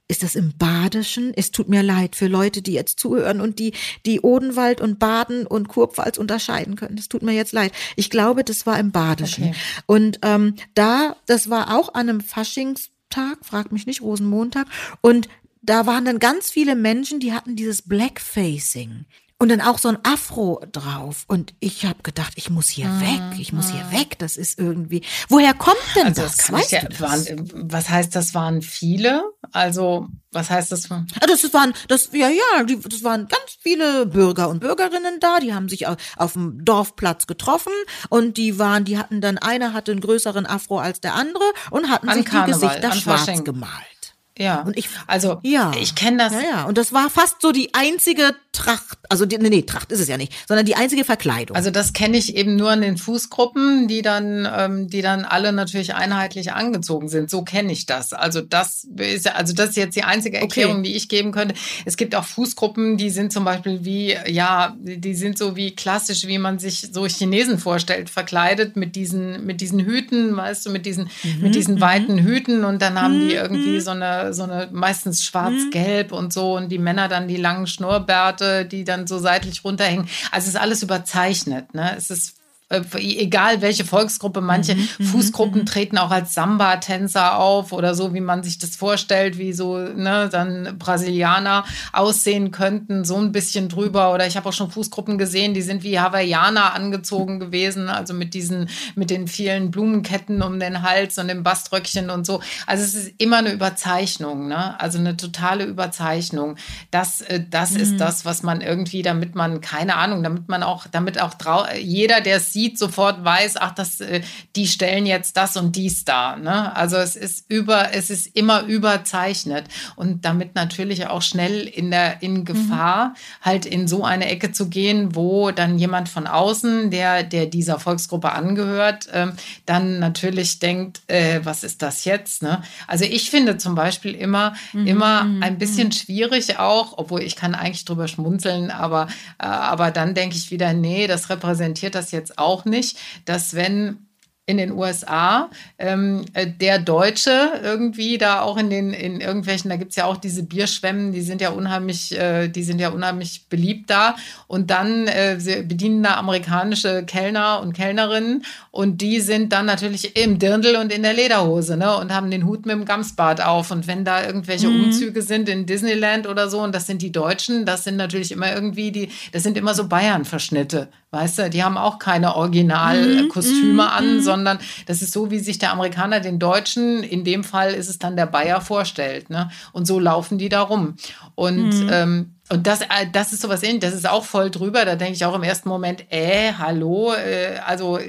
ist 0.07 0.23
das 0.23 0.33
im 0.33 0.57
Badischen? 0.57 1.31
Es 1.35 1.51
tut 1.51 1.69
mir 1.69 1.83
leid 1.83 2.15
für 2.15 2.25
Leute, 2.25 2.63
die 2.63 2.73
jetzt 2.73 2.99
zuhören 2.99 3.39
und 3.39 3.59
die, 3.59 3.73
die 4.07 4.21
Odenwald 4.21 4.81
und 4.81 4.97
Baden 4.97 5.45
und 5.45 5.67
Kurpfalz 5.67 6.17
unterscheiden 6.17 6.75
können. 6.75 6.95
Das 6.95 7.07
tut 7.07 7.21
mir 7.21 7.33
jetzt 7.33 7.53
leid. 7.53 7.71
Ich 7.95 8.09
glaube, 8.09 8.43
das 8.43 8.65
war 8.65 8.79
im 8.79 8.91
Badischen. 8.91 9.49
Okay. 9.49 9.55
Und 9.85 10.19
ähm, 10.23 10.55
da, 10.73 11.15
das 11.27 11.51
war 11.51 11.77
auch 11.77 11.93
an 11.93 12.09
einem 12.09 12.21
Faschingstag, 12.21 13.45
fragt 13.45 13.71
mich 13.71 13.85
nicht, 13.85 14.01
Rosenmontag. 14.01 14.65
Und 15.01 15.29
da 15.61 15.85
waren 15.85 16.05
dann 16.05 16.17
ganz 16.17 16.49
viele 16.49 16.75
Menschen, 16.75 17.19
die 17.19 17.33
hatten 17.33 17.55
dieses 17.55 17.83
Blackfacing. 17.83 19.05
Und 19.41 19.47
dann 19.47 19.61
auch 19.61 19.77
so 19.77 19.87
ein 19.87 19.97
Afro 20.03 20.61
drauf. 20.73 21.23
Und 21.27 21.53
ich 21.61 21.85
habe 21.85 22.03
gedacht, 22.03 22.33
ich 22.35 22.49
muss 22.49 22.67
hier 22.67 22.89
mhm. 22.89 23.01
weg, 23.01 23.39
ich 23.39 23.53
muss 23.53 23.71
hier 23.71 23.85
mhm. 23.85 23.91
weg. 23.93 24.19
Das 24.19 24.35
ist 24.35 24.59
irgendwie. 24.59 25.01
Woher 25.29 25.53
kommt 25.53 25.77
denn 25.95 26.07
also 26.07 26.23
das? 26.23 26.35
das 26.35 26.51
weißt 26.51 26.71
ja, 26.73 26.81
waren, 26.99 27.49
was 27.71 27.89
heißt, 27.89 28.13
das 28.13 28.33
waren 28.33 28.61
viele? 28.61 29.23
Also, 29.53 30.09
was 30.33 30.49
heißt 30.49 30.73
das? 30.73 30.91
Ah, 30.91 31.05
das 31.25 31.53
waren, 31.53 31.73
das, 31.87 32.09
ja, 32.11 32.27
ja, 32.27 32.63
die, 32.63 32.81
das 32.81 33.01
waren 33.03 33.29
ganz 33.29 33.57
viele 33.61 34.05
Bürger 34.07 34.49
und 34.49 34.59
Bürgerinnen 34.59 35.21
da. 35.21 35.39
Die 35.39 35.53
haben 35.53 35.69
sich 35.69 35.87
auf, 35.87 35.95
auf 36.17 36.33
dem 36.33 36.65
Dorfplatz 36.65 37.25
getroffen 37.25 37.73
und 38.09 38.35
die 38.35 38.59
waren, 38.59 38.83
die 38.83 38.97
hatten 38.97 39.21
dann, 39.21 39.37
einer 39.37 39.71
hatte 39.71 39.93
einen 39.93 40.01
größeren 40.01 40.47
Afro 40.47 40.79
als 40.79 40.99
der 40.99 41.13
andere 41.13 41.45
und 41.71 41.89
hatten 41.89 42.09
An 42.09 42.17
sich 42.17 42.25
Karneval, 42.25 42.59
die 42.59 42.81
Gesichter 42.81 42.91
schwarz 42.93 43.43
gemalt. 43.45 43.98
Ja. 44.39 44.61
Und 44.61 44.77
ich, 44.77 44.89
also, 45.05 45.39
ja. 45.43 45.71
ich 45.79 45.95
kenne 45.95 46.17
das. 46.17 46.33
Ja, 46.33 46.41
ja. 46.41 46.63
Und 46.63 46.77
das 46.77 46.93
war 46.93 47.09
fast 47.09 47.41
so 47.41 47.51
die 47.51 47.73
einzige 47.73 48.33
Tracht, 48.51 48.97
also 49.09 49.25
die, 49.25 49.37
nee, 49.37 49.61
Tracht 49.61 49.91
ist 49.91 49.99
es 49.99 50.07
ja 50.07 50.17
nicht, 50.17 50.33
sondern 50.47 50.65
die 50.65 50.75
einzige 50.75 51.03
Verkleidung. 51.03 51.55
Also 51.55 51.69
das 51.69 51.93
kenne 51.93 52.17
ich 52.17 52.35
eben 52.35 52.55
nur 52.55 52.73
in 52.73 52.81
den 52.81 52.97
Fußgruppen, 52.97 53.87
die 53.87 54.01
dann, 54.01 54.47
ähm, 54.51 54.89
die 54.89 55.01
dann 55.01 55.23
alle 55.23 55.51
natürlich 55.51 55.93
einheitlich 55.93 56.51
angezogen 56.53 57.09
sind. 57.09 57.29
So 57.29 57.43
kenne 57.43 57.71
ich 57.71 57.85
das. 57.85 58.11
Also 58.11 58.41
das 58.41 58.87
ist 58.97 59.27
also 59.33 59.53
das 59.53 59.69
ist 59.69 59.77
jetzt 59.77 59.95
die 59.95 60.03
einzige 60.03 60.37
Erklärung, 60.37 60.79
okay. 60.79 60.89
die 60.89 60.95
ich 60.95 61.09
geben 61.09 61.31
könnte. 61.31 61.53
Es 61.85 61.95
gibt 61.95 62.15
auch 62.15 62.23
Fußgruppen, 62.23 62.97
die 62.97 63.11
sind 63.11 63.31
zum 63.31 63.45
Beispiel 63.45 63.85
wie, 63.85 64.15
ja, 64.27 64.75
die 64.79 65.13
sind 65.13 65.37
so 65.37 65.55
wie 65.55 65.75
klassisch, 65.75 66.25
wie 66.25 66.39
man 66.39 66.59
sich 66.59 66.89
so 66.91 67.05
Chinesen 67.05 67.59
vorstellt, 67.59 68.09
verkleidet 68.09 68.75
mit 68.75 68.95
diesen, 68.95 69.45
mit 69.45 69.61
diesen 69.61 69.79
Hüten, 69.81 70.35
weißt 70.35 70.65
du, 70.65 70.71
mit 70.71 70.85
diesen, 70.85 71.09
mhm, 71.23 71.41
mit 71.41 71.55
diesen 71.55 71.75
mhm. 71.75 71.81
weiten 71.81 72.19
Hüten 72.19 72.65
und 72.65 72.81
dann 72.81 72.99
haben 72.99 73.19
die 73.19 73.35
mhm, 73.35 73.41
irgendwie 73.41 73.75
mhm. 73.75 73.81
so 73.81 73.91
eine, 73.91 74.28
so 74.33 74.43
eine 74.43 74.69
meistens 74.71 75.23
schwarz-gelb 75.23 76.11
und 76.11 76.33
so 76.33 76.55
und 76.55 76.69
die 76.69 76.77
Männer 76.77 77.07
dann 77.07 77.27
die 77.27 77.37
langen 77.37 77.67
Schnurrbärte, 77.67 78.65
die 78.65 78.83
dann 78.83 79.07
so 79.07 79.19
seitlich 79.19 79.63
runterhängen. 79.63 80.07
Also 80.31 80.47
es 80.47 80.55
ist 80.55 80.61
alles 80.61 80.83
überzeichnet. 80.83 81.73
Ne? 81.73 81.95
Es 81.97 82.09
ist 82.09 82.35
äh, 82.37 82.38
egal 82.69 83.61
welche 83.61 83.83
Volksgruppe, 83.83 84.41
manche 84.41 84.75
mhm, 84.75 84.87
mhm, 84.99 85.05
Fußgruppen 85.05 85.61
mhm. 85.61 85.65
treten 85.65 85.97
auch 85.97 86.11
als 86.11 86.35
Samba-Tänzer 86.35 87.37
auf 87.37 87.71
oder 87.73 87.95
so, 87.95 88.13
wie 88.13 88.21
man 88.21 88.43
sich 88.43 88.59
das 88.59 88.75
vorstellt, 88.75 89.39
wie 89.39 89.53
so 89.53 89.77
ne, 89.77 90.29
dann 90.31 90.77
Brasilianer 90.77 91.65
aussehen 91.93 92.51
könnten, 92.51 93.05
so 93.05 93.17
ein 93.17 93.31
bisschen 93.31 93.69
drüber. 93.69 94.13
Oder 94.13 94.27
ich 94.27 94.37
habe 94.37 94.47
auch 94.47 94.53
schon 94.53 94.69
Fußgruppen 94.69 95.17
gesehen, 95.17 95.55
die 95.55 95.63
sind 95.63 95.83
wie 95.83 95.99
Hawaiianer 95.99 96.75
angezogen 96.75 97.39
gewesen, 97.39 97.89
also 97.89 98.13
mit 98.13 98.35
diesen, 98.35 98.69
mit 98.95 99.09
den 99.09 99.27
vielen 99.27 99.71
Blumenketten 99.71 100.43
um 100.43 100.59
den 100.59 100.83
Hals 100.83 101.17
und 101.17 101.27
dem 101.27 101.41
Baströckchen 101.41 102.11
und 102.11 102.25
so. 102.25 102.39
Also 102.67 102.83
es 102.83 102.93
ist 102.93 103.13
immer 103.17 103.37
eine 103.37 103.51
Überzeichnung, 103.51 104.47
ne? 104.47 104.79
Also 104.79 104.99
eine 104.99 105.17
totale 105.17 105.63
Überzeichnung. 105.65 106.55
Das, 106.91 107.21
äh, 107.21 107.41
das 107.49 107.71
mhm. 107.71 107.79
ist 107.79 107.97
das, 107.97 108.25
was 108.25 108.43
man 108.43 108.61
irgendwie, 108.61 109.01
damit 109.01 109.33
man, 109.33 109.59
keine 109.59 109.95
Ahnung, 109.95 110.21
damit 110.21 110.49
man 110.49 110.61
auch, 110.61 110.85
damit 110.85 111.19
auch 111.19 111.33
jeder, 111.75 112.21
der 112.21 112.37
es 112.37 112.53
sieht, 112.53 112.58
sieht, 112.59 112.77
sofort 112.77 113.23
weiß, 113.23 113.55
ach, 113.57 113.71
das, 113.71 114.01
äh, 114.01 114.21
die 114.55 114.67
stellen 114.67 115.05
jetzt 115.05 115.37
das 115.37 115.55
und 115.55 115.75
dies 115.75 116.03
da. 116.03 116.35
Ne? 116.35 116.75
Also 116.75 116.97
es 116.97 117.15
ist 117.15 117.45
über, 117.47 117.93
es 117.93 118.09
ist 118.09 118.35
immer 118.35 118.63
überzeichnet 118.63 119.65
und 119.95 120.25
damit 120.25 120.55
natürlich 120.55 121.07
auch 121.07 121.21
schnell 121.21 121.61
in 121.67 121.89
der 121.89 122.21
in 122.21 122.39
mhm. 122.39 122.45
Gefahr, 122.45 123.09
mhm. 123.09 123.13
halt 123.41 123.65
in 123.65 123.87
so 123.87 124.03
eine 124.03 124.27
Ecke 124.27 124.51
zu 124.51 124.67
gehen, 124.67 125.15
wo 125.15 125.51
dann 125.51 125.79
jemand 125.79 126.09
von 126.09 126.27
außen, 126.27 126.91
der, 126.91 127.23
der 127.23 127.45
dieser 127.45 127.79
Volksgruppe 127.79 128.33
angehört, 128.33 129.07
äh, 129.07 129.27
dann 129.65 129.99
natürlich 129.99 130.59
denkt, 130.59 131.01
äh, 131.07 131.39
was 131.43 131.63
ist 131.63 131.81
das 131.81 132.03
jetzt? 132.03 132.43
Ne? 132.43 132.61
Also 132.87 133.05
ich 133.05 133.29
finde 133.29 133.57
zum 133.57 133.75
Beispiel 133.75 134.13
immer, 134.13 134.53
mhm. 134.73 134.87
immer 134.87 135.23
mhm. 135.23 135.43
ein 135.43 135.57
bisschen 135.57 135.87
mhm. 135.87 135.93
schwierig 135.93 136.59
auch, 136.59 136.97
obwohl 136.97 137.21
ich 137.21 137.37
kann 137.37 137.55
eigentlich 137.55 137.85
drüber 137.85 138.09
schmunzeln, 138.09 138.69
aber, 138.69 139.07
äh, 139.37 139.45
aber 139.45 139.91
dann 139.91 140.13
denke 140.13 140.35
ich 140.35 140.51
wieder, 140.51 140.73
nee, 140.73 141.07
das 141.07 141.29
repräsentiert 141.29 141.95
das 141.95 142.11
jetzt 142.11 142.37
auch 142.37 142.48
auch 142.49 142.65
nicht, 142.65 142.97
dass 143.25 143.53
wenn 143.53 144.08
in 144.49 144.57
den 144.57 144.71
USA. 144.71 145.51
Ähm, 145.77 146.25
äh, 146.33 146.47
der 146.47 146.79
Deutsche 146.79 147.51
irgendwie 147.63 148.17
da 148.17 148.41
auch 148.41 148.57
in 148.57 148.71
den 148.71 148.93
in 148.93 149.21
irgendwelchen, 149.21 149.69
da 149.69 149.75
gibt 149.75 149.91
es 149.91 149.95
ja 149.95 150.05
auch 150.05 150.17
diese 150.17 150.41
Bierschwemmen, 150.41 151.11
die 151.11 151.21
sind 151.21 151.39
ja 151.39 151.51
unheimlich, 151.51 152.17
äh, 152.17 152.47
die 152.47 152.63
sind 152.63 152.79
ja 152.79 152.89
unheimlich 152.89 153.45
beliebt 153.47 153.91
da. 153.91 154.15
Und 154.47 154.71
dann 154.71 155.07
äh, 155.07 155.37
bedienen 155.67 156.01
da 156.01 156.15
amerikanische 156.15 157.03
Kellner 157.05 157.61
und 157.61 157.73
Kellnerinnen 157.73 158.43
und 158.71 159.01
die 159.01 159.19
sind 159.19 159.53
dann 159.53 159.67
natürlich 159.67 160.15
im 160.15 160.39
Dirndl 160.39 160.75
und 160.77 160.91
in 160.91 161.03
der 161.03 161.13
Lederhose, 161.13 161.77
ne? 161.77 161.95
Und 161.97 162.13
haben 162.13 162.31
den 162.31 162.45
Hut 162.47 162.65
mit 162.65 162.75
dem 162.75 162.85
Gamsbart 162.85 163.45
auf. 163.45 163.69
Und 163.69 163.87
wenn 163.87 164.03
da 164.03 164.25
irgendwelche 164.25 164.67
mhm. 164.67 164.85
Umzüge 164.85 165.21
sind 165.21 165.47
in 165.47 165.67
Disneyland 165.67 166.27
oder 166.27 166.49
so, 166.49 166.61
und 166.61 166.73
das 166.73 166.87
sind 166.87 167.03
die 167.03 167.11
Deutschen, 167.11 167.65
das 167.65 167.83
sind 167.83 167.97
natürlich 167.97 168.31
immer 168.31 168.51
irgendwie 168.51 168.91
die, 168.91 169.09
das 169.31 169.43
sind 169.43 169.57
immer 169.57 169.75
so 169.75 169.87
Bayern-Verschnitte, 169.87 170.87
weißt 171.11 171.39
du? 171.39 171.49
Die 171.49 171.63
haben 171.63 171.77
auch 171.77 171.99
keine 171.99 172.35
Originalkostüme 172.35 173.73
mhm. 173.73 173.79
an, 173.79 174.15
mhm. 174.15 174.21
sondern 174.21 174.38
sondern 174.39 174.59
das 174.85 175.01
ist 175.01 175.11
so, 175.11 175.31
wie 175.31 175.39
sich 175.39 175.59
der 175.59 175.71
Amerikaner 175.71 176.19
den 176.19 176.39
Deutschen, 176.39 177.03
in 177.03 177.23
dem 177.23 177.43
Fall 177.43 177.73
ist 177.73 177.89
es 177.89 177.99
dann 177.99 178.15
der 178.15 178.25
Bayer, 178.25 178.61
vorstellt. 178.61 179.29
Ne? 179.29 179.49
Und 179.71 179.85
so 179.85 179.99
laufen 179.99 180.37
die 180.37 180.49
da 180.49 180.61
rum. 180.61 180.95
Und 181.35 181.69
mhm. 181.69 181.89
ähm, 181.91 182.35
und 182.51 182.65
das, 182.65 182.81
äh, 182.81 183.05
das 183.11 183.31
ist 183.31 183.43
sowas 183.43 183.61
ähnliches, 183.61 183.91
das 183.91 183.99
ist 183.99 184.09
auch 184.09 184.25
voll 184.25 184.49
drüber. 184.49 184.83
Da 184.83 184.95
denke 184.95 185.13
ich 185.13 185.23
auch 185.23 185.35
im 185.35 185.43
ersten 185.43 185.69
Moment, 185.69 186.05
äh, 186.09 186.51
hallo, 186.57 187.13
äh, 187.13 187.59
also 187.63 187.99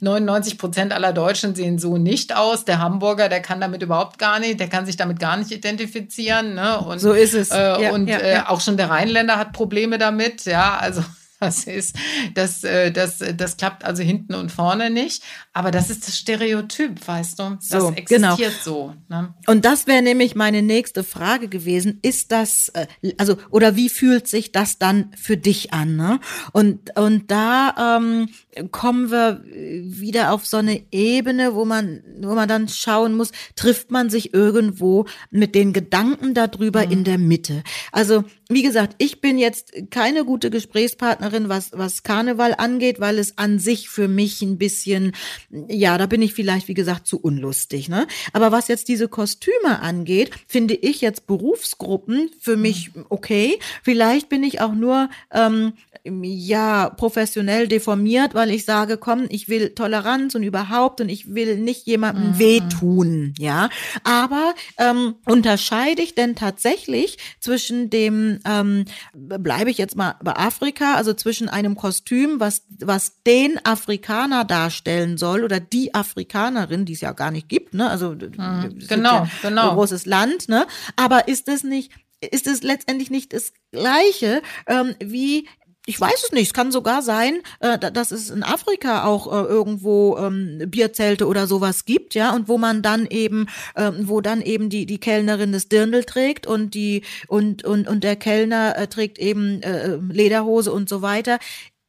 99 0.00 0.58
Prozent 0.58 0.92
aller 0.92 1.12
Deutschen 1.12 1.54
sehen 1.54 1.78
so 1.78 1.96
nicht 1.96 2.34
aus. 2.34 2.64
Der 2.64 2.80
Hamburger, 2.80 3.28
der 3.28 3.40
kann 3.40 3.60
damit 3.60 3.82
überhaupt 3.82 4.18
gar 4.18 4.40
nicht, 4.40 4.58
der 4.58 4.68
kann 4.68 4.84
sich 4.84 4.96
damit 4.96 5.20
gar 5.20 5.36
nicht 5.36 5.52
identifizieren. 5.52 6.54
Ne? 6.54 6.80
Und, 6.80 6.98
so 6.98 7.12
ist 7.12 7.34
es. 7.34 7.50
Äh, 7.50 7.82
ja, 7.82 7.92
und 7.92 8.08
ja, 8.08 8.18
äh, 8.18 8.32
ja. 8.34 8.48
auch 8.48 8.60
schon 8.60 8.76
der 8.76 8.90
Rheinländer 8.90 9.38
hat 9.38 9.52
Probleme 9.52 9.96
damit. 9.96 10.44
Ja, 10.44 10.76
also 10.76 11.04
Das 11.40 11.64
ist, 11.64 11.96
das, 12.34 12.64
äh, 12.64 12.90
das, 12.90 13.18
das 13.18 13.56
klappt 13.56 13.84
also 13.84 14.02
hinten 14.02 14.34
und 14.34 14.50
vorne 14.50 14.88
nicht. 14.88 15.22
Aber 15.52 15.70
das 15.70 15.90
ist 15.90 16.06
das 16.06 16.16
Stereotyp, 16.16 17.06
weißt 17.06 17.38
du? 17.38 17.58
Das 17.60 17.68
so, 17.68 17.90
existiert 17.90 18.38
genau. 18.38 18.62
so. 18.62 18.94
Ne? 19.08 19.34
Und 19.46 19.64
das 19.64 19.86
wäre 19.86 20.00
nämlich 20.00 20.34
meine 20.34 20.62
nächste 20.62 21.04
Frage 21.04 21.48
gewesen. 21.48 21.98
Ist 22.02 22.32
das, 22.32 22.70
äh, 22.70 22.86
also, 23.18 23.36
oder 23.50 23.76
wie 23.76 23.88
fühlt 23.88 24.26
sich 24.26 24.52
das 24.52 24.78
dann 24.78 25.10
für 25.16 25.36
dich 25.36 25.72
an? 25.72 25.96
Ne? 25.96 26.20
Und, 26.52 26.96
und 26.96 27.30
da 27.30 27.98
ähm, 27.98 28.28
kommen 28.70 29.10
wir 29.10 29.42
wieder 29.44 30.32
auf 30.32 30.46
so 30.46 30.58
eine 30.58 30.82
Ebene, 30.92 31.54
wo 31.54 31.64
man, 31.64 32.02
wo 32.20 32.34
man 32.34 32.48
dann 32.48 32.68
schauen 32.68 33.14
muss, 33.14 33.32
trifft 33.56 33.90
man 33.90 34.10
sich 34.10 34.34
irgendwo 34.34 35.06
mit 35.30 35.54
den 35.54 35.72
Gedanken 35.72 36.34
darüber 36.34 36.86
mhm. 36.86 36.92
in 36.92 37.04
der 37.04 37.18
Mitte. 37.18 37.62
Also 37.92 38.24
wie 38.48 38.62
gesagt, 38.62 38.96
ich 38.98 39.20
bin 39.20 39.38
jetzt 39.38 39.72
keine 39.90 40.24
gute 40.24 40.50
Gesprächspartnerin, 40.50 41.48
was, 41.48 41.70
was 41.72 42.02
Karneval 42.02 42.54
angeht, 42.56 43.00
weil 43.00 43.18
es 43.18 43.38
an 43.38 43.58
sich 43.58 43.88
für 43.88 44.06
mich 44.06 44.42
ein 44.42 44.58
bisschen, 44.58 45.12
ja, 45.50 45.96
da 45.96 46.06
bin 46.06 46.20
ich 46.20 46.34
vielleicht, 46.34 46.68
wie 46.68 46.74
gesagt, 46.74 47.06
zu 47.06 47.18
unlustig. 47.18 47.88
Ne? 47.88 48.06
Aber 48.32 48.52
was 48.52 48.68
jetzt 48.68 48.88
diese 48.88 49.08
Kostüme 49.08 49.80
angeht, 49.80 50.30
finde 50.46 50.74
ich 50.74 51.00
jetzt 51.00 51.26
Berufsgruppen 51.26 52.30
für 52.38 52.56
mich 52.56 52.90
okay. 53.08 53.58
Vielleicht 53.82 54.28
bin 54.28 54.42
ich 54.42 54.60
auch 54.60 54.74
nur 54.74 55.08
ähm, 55.32 55.72
ja 56.04 56.90
professionell 56.90 57.66
deformiert, 57.66 58.34
weil 58.34 58.43
ich 58.50 58.64
sage, 58.64 58.96
komm, 58.96 59.26
ich 59.28 59.48
will 59.48 59.70
Toleranz 59.70 60.34
und 60.34 60.42
überhaupt 60.42 61.00
und 61.00 61.08
ich 61.08 61.34
will 61.34 61.56
nicht 61.58 61.86
jemandem 61.86 62.32
mhm. 62.32 62.38
wehtun, 62.38 63.34
ja. 63.38 63.68
Aber 64.02 64.54
ähm, 64.78 65.16
unterscheide 65.26 66.02
ich 66.02 66.14
denn 66.14 66.36
tatsächlich 66.36 67.18
zwischen 67.40 67.90
dem, 67.90 68.40
ähm, 68.46 68.84
bleibe 69.14 69.70
ich 69.70 69.78
jetzt 69.78 69.96
mal 69.96 70.16
bei 70.22 70.36
Afrika, 70.36 70.94
also 70.94 71.14
zwischen 71.14 71.48
einem 71.48 71.76
Kostüm, 71.76 72.40
was 72.40 72.62
was 72.80 73.22
den 73.22 73.64
Afrikaner 73.64 74.44
darstellen 74.44 75.16
soll 75.18 75.44
oder 75.44 75.60
die 75.60 75.94
Afrikanerin, 75.94 76.84
die 76.84 76.94
es 76.94 77.00
ja 77.00 77.12
gar 77.12 77.30
nicht 77.30 77.48
gibt, 77.48 77.74
ne? 77.74 77.88
Also 77.88 78.10
mhm. 78.10 78.78
genau, 78.88 79.24
ja 79.24 79.30
genau, 79.42 79.70
ein 79.70 79.76
großes 79.76 80.06
Land, 80.06 80.48
ne? 80.48 80.66
Aber 80.96 81.28
ist 81.28 81.48
es 81.48 81.64
nicht 81.64 81.92
ist 82.30 82.46
es 82.46 82.62
letztendlich 82.62 83.10
nicht 83.10 83.32
das 83.32 83.52
Gleiche 83.70 84.42
ähm, 84.66 84.94
wie 85.00 85.46
ich 85.86 86.00
weiß 86.00 86.24
es 86.24 86.32
nicht. 86.32 86.46
Es 86.46 86.54
kann 86.54 86.72
sogar 86.72 87.02
sein, 87.02 87.40
äh, 87.60 87.78
dass 87.78 88.10
es 88.10 88.30
in 88.30 88.42
Afrika 88.42 89.04
auch 89.04 89.26
äh, 89.26 89.46
irgendwo 89.46 90.16
ähm, 90.18 90.62
Bierzelte 90.66 91.26
oder 91.26 91.46
sowas 91.46 91.84
gibt, 91.84 92.14
ja, 92.14 92.34
und 92.34 92.48
wo 92.48 92.58
man 92.58 92.82
dann 92.82 93.06
eben, 93.06 93.46
äh, 93.74 93.92
wo 94.00 94.20
dann 94.20 94.40
eben 94.40 94.70
die 94.70 94.86
die 94.86 94.98
Kellnerin 94.98 95.52
das 95.52 95.68
Dirndl 95.68 96.04
trägt 96.04 96.46
und 96.46 96.74
die 96.74 97.02
und 97.28 97.64
und 97.64 97.86
und 97.86 98.04
der 98.04 98.16
Kellner 98.16 98.76
äh, 98.78 98.86
trägt 98.86 99.18
eben 99.18 99.62
äh, 99.62 99.96
Lederhose 99.96 100.72
und 100.72 100.88
so 100.88 101.02
weiter. 101.02 101.38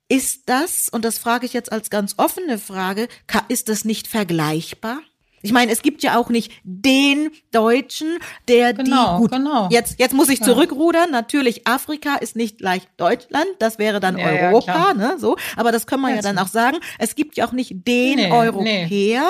Ist 0.07 0.43
das, 0.45 0.87
und 0.89 1.03
das 1.03 1.17
frage 1.17 1.47
ich 1.47 1.53
jetzt 1.53 1.71
als 1.71 1.89
ganz 1.89 2.13
offene 2.17 2.59
Frage, 2.59 3.07
ist 3.47 3.69
das 3.69 3.85
nicht 3.85 4.07
vergleichbar? 4.07 4.99
Ich 5.42 5.51
meine, 5.51 5.72
es 5.72 5.82
gibt 5.82 6.01
ja 6.01 6.18
auch 6.18 6.30
nicht 6.30 6.51
den 6.63 7.30
Deutschen, 7.51 8.18
der 8.48 8.74
genau, 8.74 9.18
die 9.18 9.22
gut. 9.22 9.32
Genau. 9.32 9.70
Jetzt 9.72 10.00
jetzt 10.00 10.13
muss 10.13 10.30
ich 10.30 10.42
zurückrudern. 10.42 11.12
Natürlich, 11.12 11.68
Afrika 11.68 12.15
ist 12.15 12.36
nicht 12.36 12.58
gleich 12.58 12.82
Deutschland. 12.98 13.46
Das 13.60 13.77
wäre 13.77 14.00
dann 14.00 14.18
ja, 14.18 14.25
Europa, 14.25 14.88
ja, 14.89 14.94
ne? 14.94 15.15
So, 15.20 15.38
aber 15.56 15.72
das 15.72 15.86
können 15.86 16.01
wir 16.01 16.10
ja, 16.10 16.15
ja 16.18 16.22
dann 16.22 16.39
auch 16.39 16.48
sagen. 16.48 16.77
Es 16.98 17.15
gibt 17.15 17.38
ja 17.38 17.48
auch 17.48 17.51
nicht 17.51 17.88
den 17.88 18.15
nee, 18.15 18.32
Europäer, 18.32 19.27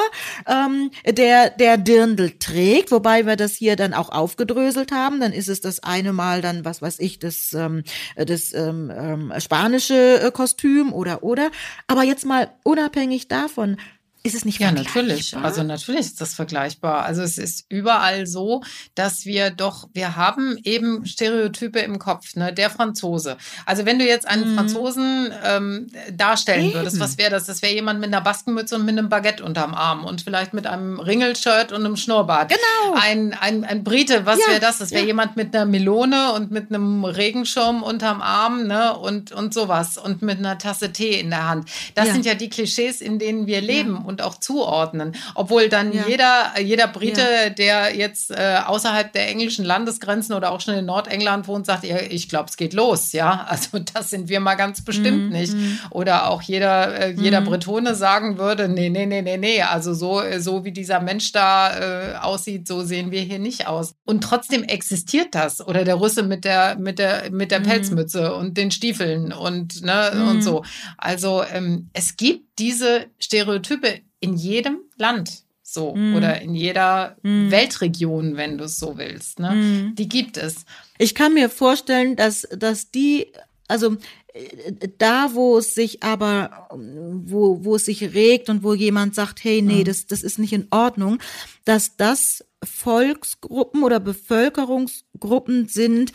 nee. 0.48 0.54
Ähm, 0.54 0.92
der 1.06 1.50
der 1.50 1.78
Dirndl 1.78 2.32
trägt, 2.40 2.92
wobei 2.92 3.26
wir 3.26 3.36
das 3.36 3.54
hier 3.54 3.76
dann 3.76 3.94
auch 3.94 4.10
aufgedröselt 4.10 4.92
haben. 4.92 5.20
Dann 5.20 5.34
ist 5.34 5.50
es 5.50 5.60
das 5.60 5.84
eine 5.84 6.14
Mal 6.14 6.42
dann 6.42 6.64
was 6.64 6.82
weiß 6.82 7.00
ich 7.00 7.20
das 7.20 7.54
ähm, 7.54 7.84
das 8.16 8.54
ähm, 8.54 8.92
ähm, 8.96 9.34
spanische 9.40 10.22
äh, 10.22 10.32
Kostüm 10.32 10.94
oder 10.94 11.24
oder. 11.24 11.52
Aber 11.88 12.04
jetzt 12.04 12.26
mal 12.26 12.52
unabhängig 12.64 13.28
davon 13.28 13.78
ist 14.25 14.34
es 14.34 14.44
nicht 14.44 14.60
ja, 14.60 14.67
vergleichbar? 14.67 15.03
Ja, 15.03 15.08
natürlich. 15.08 15.38
Also 15.38 15.63
natürlich 15.63 16.01
ist 16.01 16.20
das 16.22 16.34
vergleichbar. 16.34 17.03
Also 17.03 17.22
es 17.22 17.38
ist 17.38 17.65
überall 17.70 18.25
so, 18.25 18.63
dass 18.96 19.25
wir 19.25 19.51
doch, 19.51 19.88
wir 19.94 20.15
haben 20.15 20.58
eben 20.63 21.05
Stereotype 21.05 21.79
im 21.79 22.00
Kopf, 22.00 22.36
ne? 22.36 22.51
Der 22.51 22.72
Franzose. 22.72 23.38
Also 23.65 23.86
wenn 23.86 24.00
du 24.00 24.05
jetzt 24.05 24.27
einen 24.27 24.51
mhm. 24.51 24.55
Franzosen 24.55 25.32
ähm, 25.44 25.88
darstellen 26.12 26.65
eben. 26.65 26.74
würdest, 26.74 27.00
was 27.00 27.17
wäre 27.20 27.29
das? 27.29 27.46
Das 27.46 27.62
wäre 27.62 27.74
jemand 27.74 28.00
mit 28.00 28.08
einer 28.08 28.22
Baskenmütze 28.22 28.75
und 28.75 28.86
mit 28.86 28.98
einem 28.98 29.10
Baguette 29.10 29.44
unterm 29.44 29.75
Arm 29.75 30.05
und 30.05 30.22
vielleicht 30.22 30.53
mit 30.53 30.65
einem 30.65 31.00
Ringelshirt 31.00 31.72
und 31.72 31.86
einem 31.86 31.96
Schnurrbart. 31.96 32.50
Genau. 32.50 33.00
Ein, 33.00 33.36
ein, 33.39 33.63
ein 33.63 33.84
Brite, 33.84 34.25
was 34.25 34.39
ja, 34.39 34.48
wäre 34.48 34.60
das? 34.60 34.79
Das 34.79 34.89
wäre 34.89 35.01
ja. 35.01 35.08
jemand 35.08 35.36
mit 35.36 35.55
einer 35.55 35.65
Melone 35.65 36.34
und 36.34 36.50
mit 36.50 36.70
einem 36.70 37.05
Regenschirm 37.05 37.84
unterm 37.84 38.22
Arm, 38.22 38.65
ne? 38.65 38.98
Und, 38.98 39.32
und 39.32 39.53
sowas. 39.53 40.00
Und 40.00 40.24
mit 40.24 40.39
einer 40.39 40.58
Tasse 40.58 40.91
Tee 40.91 41.19
in 41.19 41.30
der 41.30 41.47
Hand. 41.47 41.69
Das 41.93 42.12
sind 42.12 42.26
ja 42.26 42.34
die 42.34 42.50
Klischees, 42.50 43.02
in 43.02 43.19
denen 43.19 43.45
wir 43.45 43.62
leben. 43.62 43.97
Und 43.97 44.14
und 44.15 44.21
auch 44.21 44.36
zuordnen. 44.36 45.13
Obwohl 45.34 45.67
dann 45.67 45.91
ja. 45.91 46.04
jeder, 46.08 46.60
jeder 46.62 46.88
Brite, 46.88 47.21
ja. 47.21 47.49
der 47.49 47.95
jetzt 47.95 48.32
äh, 48.32 48.60
außerhalb 48.65 49.12
der 49.12 49.28
englischen 49.28 49.65
Landesgrenzen 49.65 50.34
oder 50.34 50.51
auch 50.51 50.62
schon 50.62 50.75
in 50.75 50.86
Nordengland 50.86 51.49
wohnt, 51.49 51.65
sagt, 51.65 51.84
ja, 51.84 51.97
ich 52.10 52.30
glaube, 52.30 52.49
es 52.49 52.56
geht 52.56 52.73
los. 52.73 53.12
Ja, 53.12 53.45
also 53.49 53.80
das 53.80 54.10
sind 54.10 54.30
wir 54.30 54.39
mal 54.39 54.56
ganz 54.56 54.84
bestimmt 54.84 55.25
mhm. 55.25 55.30
nicht. 55.30 55.54
Mhm. 55.54 55.80
Oder 55.89 56.30
auch 56.30 56.41
jeder, 56.41 56.97
äh, 56.97 57.12
jeder 57.12 57.41
mhm. 57.41 57.45
Bretone 57.45 57.95
sagen 57.95 58.38
würde, 58.38 58.69
nee, 58.69 58.89
nee, 58.89 59.06
nee, 59.06 59.21
nee, 59.21 59.38
nee, 59.38 59.62
also 59.62 59.93
so, 59.93 60.21
so 60.38 60.63
wie 60.63 60.71
dieser 60.71 61.01
Mensch 61.01 61.34
da 61.34 62.13
äh, 62.13 62.15
aussieht, 62.15 62.67
so 62.67 62.84
sehen 62.84 63.12
wir 63.12 63.21
hier 63.21 63.39
nicht 63.39 63.67
aus. 63.67 63.95
Und 64.06 64.23
trotzdem 64.23 64.63
existiert 64.63 65.36
das. 65.36 65.65
Oder 65.65 65.84
der 65.84 65.95
Russe 65.95 66.23
mit 66.23 66.45
der, 66.45 66.78
mit 66.78 66.99
der, 66.99 67.32
mit 67.32 67.51
der 67.51 67.60
mhm. 67.60 67.63
Pelzmütze 67.63 68.34
und 68.34 68.56
den 68.56 68.71
Stiefeln 68.71 69.34
und, 69.34 69.84
ne, 69.84 70.12
und 70.30 70.38
mhm. 70.38 70.41
so. 70.41 70.63
Also 70.97 71.43
ähm, 71.51 71.89
es 71.91 72.15
gibt 72.15 72.45
diese 72.60 73.08
Stereotype 73.19 74.05
in 74.19 74.36
jedem 74.36 74.80
Land 74.97 75.45
so 75.65 75.95
mm. 75.95 76.15
oder 76.15 76.41
in 76.41 76.56
jeder 76.56 77.17
mm. 77.23 77.49
Weltregion, 77.49 78.38
wenn 78.38 78.58
du 78.58 78.65
es 78.65 78.78
so 78.78 78.97
willst. 78.97 79.39
Ne? 79.39 79.51
Mm. 79.51 79.95
Die 79.95 80.08
gibt 80.08 80.38
es. 80.38 80.65
Ich 80.99 81.15
kann 81.15 81.34
mir 81.34 81.49
vorstellen, 81.49 82.15
dass, 82.15 82.47
dass 82.56 82.91
die, 82.91 83.32
also 83.67 83.97
äh, 84.34 84.89
da, 84.99 85.34
wo 85.34 85.58
es 85.58 85.73
sich 85.73 86.04
aber, 86.04 86.69
wo, 86.71 87.65
wo 87.65 87.75
es 87.75 87.86
sich 87.86 88.13
regt 88.13 88.49
und 88.49 88.63
wo 88.63 88.75
jemand 88.75 89.15
sagt, 89.15 89.43
hey, 89.43 89.62
nee, 89.63 89.80
mhm. 89.80 89.86
das, 89.86 90.06
das 90.06 90.21
ist 90.21 90.38
nicht 90.38 90.54
in 90.54 90.67
Ordnung, 90.69 91.19
dass 91.65 91.97
das 91.97 92.45
Volksgruppen 92.63 93.84
oder 93.84 93.99
Bevölkerungsgruppen 93.99 95.67
sind, 95.67 96.12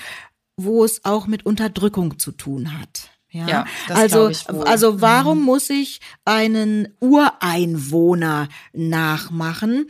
wo 0.56 0.84
es 0.84 1.04
auch 1.04 1.26
mit 1.26 1.44
Unterdrückung 1.44 2.18
zu 2.18 2.32
tun 2.32 2.78
hat. 2.78 3.10
Ja, 3.30 3.46
ja 3.46 3.66
also, 3.88 4.30
also 4.64 5.00
warum 5.00 5.38
mhm. 5.38 5.44
muss 5.44 5.70
ich 5.70 6.00
einen 6.24 6.88
Ureinwohner 7.00 8.48
nachmachen? 8.72 9.86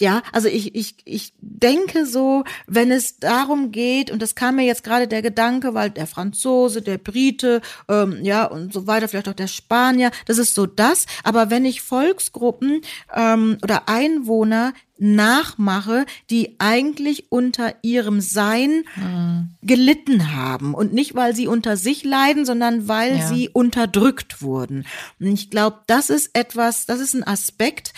Ja, 0.00 0.22
also 0.32 0.46
ich, 0.46 0.76
ich, 0.76 0.94
ich 1.04 1.32
denke 1.40 2.06
so, 2.06 2.44
wenn 2.68 2.92
es 2.92 3.18
darum 3.18 3.72
geht, 3.72 4.12
und 4.12 4.22
das 4.22 4.36
kam 4.36 4.56
mir 4.56 4.64
jetzt 4.64 4.84
gerade 4.84 5.08
der 5.08 5.22
Gedanke, 5.22 5.74
weil 5.74 5.90
der 5.90 6.06
Franzose, 6.06 6.82
der 6.82 6.98
Brite, 6.98 7.60
ähm, 7.88 8.18
ja, 8.22 8.44
und 8.44 8.72
so 8.72 8.86
weiter, 8.86 9.08
vielleicht 9.08 9.28
auch 9.28 9.34
der 9.34 9.48
Spanier, 9.48 10.12
das 10.26 10.38
ist 10.38 10.54
so 10.54 10.66
das. 10.66 11.06
Aber 11.24 11.50
wenn 11.50 11.64
ich 11.64 11.82
Volksgruppen 11.82 12.82
ähm, 13.14 13.58
oder 13.62 13.88
Einwohner 13.88 14.72
nachmache, 14.98 16.06
die 16.30 16.56
eigentlich 16.58 17.30
unter 17.30 17.74
ihrem 17.82 18.20
Sein 18.20 18.84
mhm. 18.96 19.50
gelitten 19.62 20.34
haben. 20.34 20.74
Und 20.74 20.92
nicht, 20.92 21.14
weil 21.14 21.34
sie 21.34 21.46
unter 21.46 21.76
sich 21.76 22.04
leiden, 22.04 22.44
sondern 22.44 22.88
weil 22.88 23.18
ja. 23.18 23.28
sie 23.28 23.48
unterdrückt 23.48 24.42
wurden. 24.42 24.84
Und 25.20 25.26
ich 25.28 25.50
glaube, 25.50 25.78
das 25.86 26.10
ist 26.10 26.30
etwas, 26.34 26.86
das 26.86 27.00
ist 27.00 27.14
ein 27.14 27.24
Aspekt, 27.24 27.92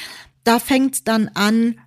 da 0.44 0.58
fängt 0.58 0.94
es 0.94 1.04
dann 1.04 1.28
an, 1.34 1.78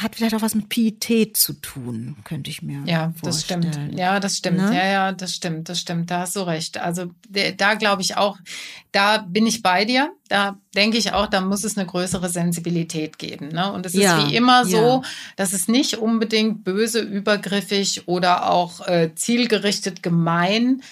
hat 0.00 0.16
vielleicht 0.16 0.34
auch 0.34 0.42
was 0.42 0.54
mit 0.54 0.68
Pietät 0.68 1.36
zu 1.36 1.52
tun, 1.54 2.16
könnte 2.24 2.50
ich 2.50 2.62
mir 2.62 2.82
ja, 2.86 3.12
vorstellen. 3.20 3.62
Ja, 3.62 3.70
das 3.70 3.76
stimmt. 3.76 3.98
Ja, 3.98 4.20
das 4.20 4.36
stimmt. 4.36 4.56
Ne? 4.58 4.76
Ja, 4.76 4.86
ja, 4.86 5.12
das 5.12 5.32
stimmt. 5.34 5.68
Das 5.68 5.80
stimmt. 5.80 6.10
Da 6.10 6.20
hast 6.20 6.36
du 6.36 6.40
recht. 6.40 6.78
Also 6.78 7.10
da 7.56 7.74
glaube 7.74 8.02
ich 8.02 8.16
auch, 8.16 8.38
da 8.92 9.18
bin 9.18 9.46
ich 9.46 9.62
bei 9.62 9.84
dir. 9.84 10.12
Da 10.28 10.58
denke 10.74 10.98
ich 10.98 11.12
auch, 11.12 11.26
da 11.26 11.40
muss 11.40 11.64
es 11.64 11.76
eine 11.76 11.86
größere 11.86 12.28
Sensibilität 12.28 13.18
geben. 13.18 13.48
Ne? 13.48 13.72
Und 13.72 13.84
es 13.84 13.92
ja, 13.92 14.18
ist 14.18 14.28
wie 14.28 14.36
immer 14.36 14.64
so, 14.64 14.76
ja. 14.76 15.02
dass 15.36 15.52
es 15.52 15.68
nicht 15.68 15.98
unbedingt 15.98 16.64
böse, 16.64 17.00
übergriffig 17.00 18.06
oder 18.06 18.50
auch 18.50 18.86
äh, 18.86 19.14
zielgerichtet 19.14 20.02
gemein 20.02 20.82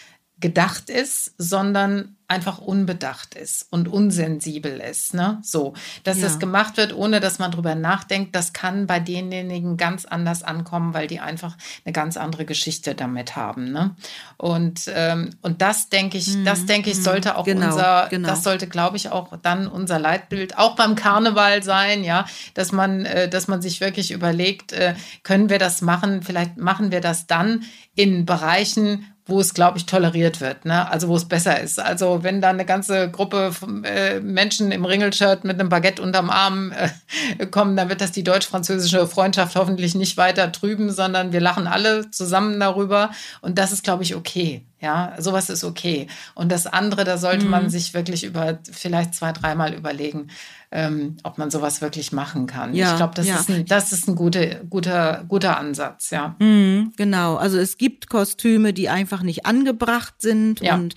gedacht 0.40 0.90
ist, 0.90 1.34
sondern 1.38 2.16
einfach 2.30 2.58
unbedacht 2.58 3.34
ist 3.34 3.66
und 3.70 3.88
unsensibel 3.88 4.80
ist. 4.80 5.14
Ne? 5.14 5.40
So, 5.42 5.74
dass 6.04 6.18
ja. 6.18 6.24
das 6.24 6.38
gemacht 6.38 6.76
wird, 6.76 6.94
ohne 6.94 7.18
dass 7.18 7.40
man 7.40 7.50
drüber 7.50 7.74
nachdenkt, 7.74 8.36
das 8.36 8.52
kann 8.52 8.86
bei 8.86 9.00
denjenigen 9.00 9.76
ganz 9.76 10.04
anders 10.04 10.44
ankommen, 10.44 10.94
weil 10.94 11.08
die 11.08 11.18
einfach 11.18 11.56
eine 11.84 11.92
ganz 11.92 12.16
andere 12.16 12.44
Geschichte 12.44 12.94
damit 12.94 13.34
haben. 13.34 13.72
Ne? 13.72 13.96
Und, 14.36 14.82
ähm, 14.94 15.30
und 15.42 15.60
das 15.60 15.88
denke 15.88 16.18
ich, 16.18 16.28
mhm. 16.28 16.44
das 16.44 16.66
denke 16.66 16.90
ich, 16.90 16.98
mhm. 16.98 17.02
sollte 17.02 17.36
auch 17.36 17.44
genau, 17.44 17.66
unser, 17.66 18.06
genau. 18.08 18.28
das 18.28 18.44
sollte, 18.44 18.68
glaube 18.68 18.96
ich, 18.96 19.10
auch 19.10 19.36
dann 19.42 19.66
unser 19.66 19.98
Leitbild 19.98 20.56
auch 20.56 20.76
beim 20.76 20.94
Karneval 20.94 21.64
sein, 21.64 22.04
ja, 22.04 22.26
dass 22.54 22.70
man, 22.70 23.06
äh, 23.06 23.28
dass 23.28 23.48
man 23.48 23.60
sich 23.60 23.80
wirklich 23.80 24.12
überlegt, 24.12 24.72
äh, 24.72 24.94
können 25.24 25.50
wir 25.50 25.58
das 25.58 25.82
machen? 25.82 26.22
Vielleicht 26.22 26.58
machen 26.58 26.92
wir 26.92 27.00
das 27.00 27.26
dann 27.26 27.64
in 27.96 28.24
Bereichen, 28.24 29.04
wo 29.30 29.40
es, 29.40 29.54
glaube 29.54 29.78
ich, 29.78 29.86
toleriert 29.86 30.40
wird, 30.40 30.64
ne? 30.64 30.90
also 30.90 31.08
wo 31.08 31.16
es 31.16 31.24
besser 31.24 31.60
ist. 31.60 31.80
Also 31.80 32.22
wenn 32.22 32.40
da 32.40 32.50
eine 32.50 32.66
ganze 32.66 33.10
Gruppe 33.10 33.52
von, 33.52 33.84
äh, 33.84 34.20
Menschen 34.20 34.72
im 34.72 34.84
Ringelshirt 34.84 35.44
mit 35.44 35.58
einem 35.58 35.68
Baguette 35.68 36.02
unterm 36.02 36.30
Arm 36.30 36.72
äh, 36.72 37.46
kommen, 37.46 37.76
dann 37.76 37.88
wird 37.88 38.00
das 38.00 38.12
die 38.12 38.24
deutsch-französische 38.24 39.06
Freundschaft 39.06 39.56
hoffentlich 39.56 39.94
nicht 39.94 40.16
weiter 40.16 40.52
trüben, 40.52 40.90
sondern 40.90 41.32
wir 41.32 41.40
lachen 41.40 41.66
alle 41.66 42.10
zusammen 42.10 42.58
darüber 42.60 43.10
und 43.40 43.58
das 43.58 43.72
ist, 43.72 43.84
glaube 43.84 44.02
ich, 44.02 44.14
okay. 44.14 44.64
Ja, 44.82 45.14
sowas 45.18 45.50
ist 45.50 45.62
okay. 45.62 46.06
Und 46.34 46.50
das 46.50 46.66
andere, 46.66 47.04
da 47.04 47.18
sollte 47.18 47.44
mhm. 47.44 47.50
man 47.50 47.70
sich 47.70 47.92
wirklich 47.92 48.24
über 48.24 48.58
vielleicht 48.72 49.14
zwei, 49.14 49.32
dreimal 49.32 49.74
überlegen, 49.74 50.28
ähm, 50.72 51.16
ob 51.24 51.37
man 51.38 51.50
sowas 51.50 51.80
wirklich 51.80 52.12
machen 52.12 52.46
kann. 52.46 52.74
Ja, 52.74 52.92
ich 52.92 52.96
glaube, 52.96 53.14
das, 53.14 53.26
ja. 53.26 53.37
ist 53.37 53.50
ein, 53.50 53.64
das 53.66 53.92
ist 53.92 54.09
ein 54.09 54.14
gute, 54.14 54.64
guter, 54.70 55.24
guter 55.26 55.56
Ansatz, 55.56 56.11
ja. 56.11 56.37
Mhm, 56.38 56.92
genau. 56.96 57.37
Also 57.37 57.59
es 57.59 57.76
gibt 57.76 58.09
Kostüme, 58.09 58.72
die 58.72 58.88
einfach 58.88 59.22
nicht 59.22 59.46
angebracht 59.46 60.14
sind 60.18 60.61
ja. 60.61 60.76
und 60.76 60.94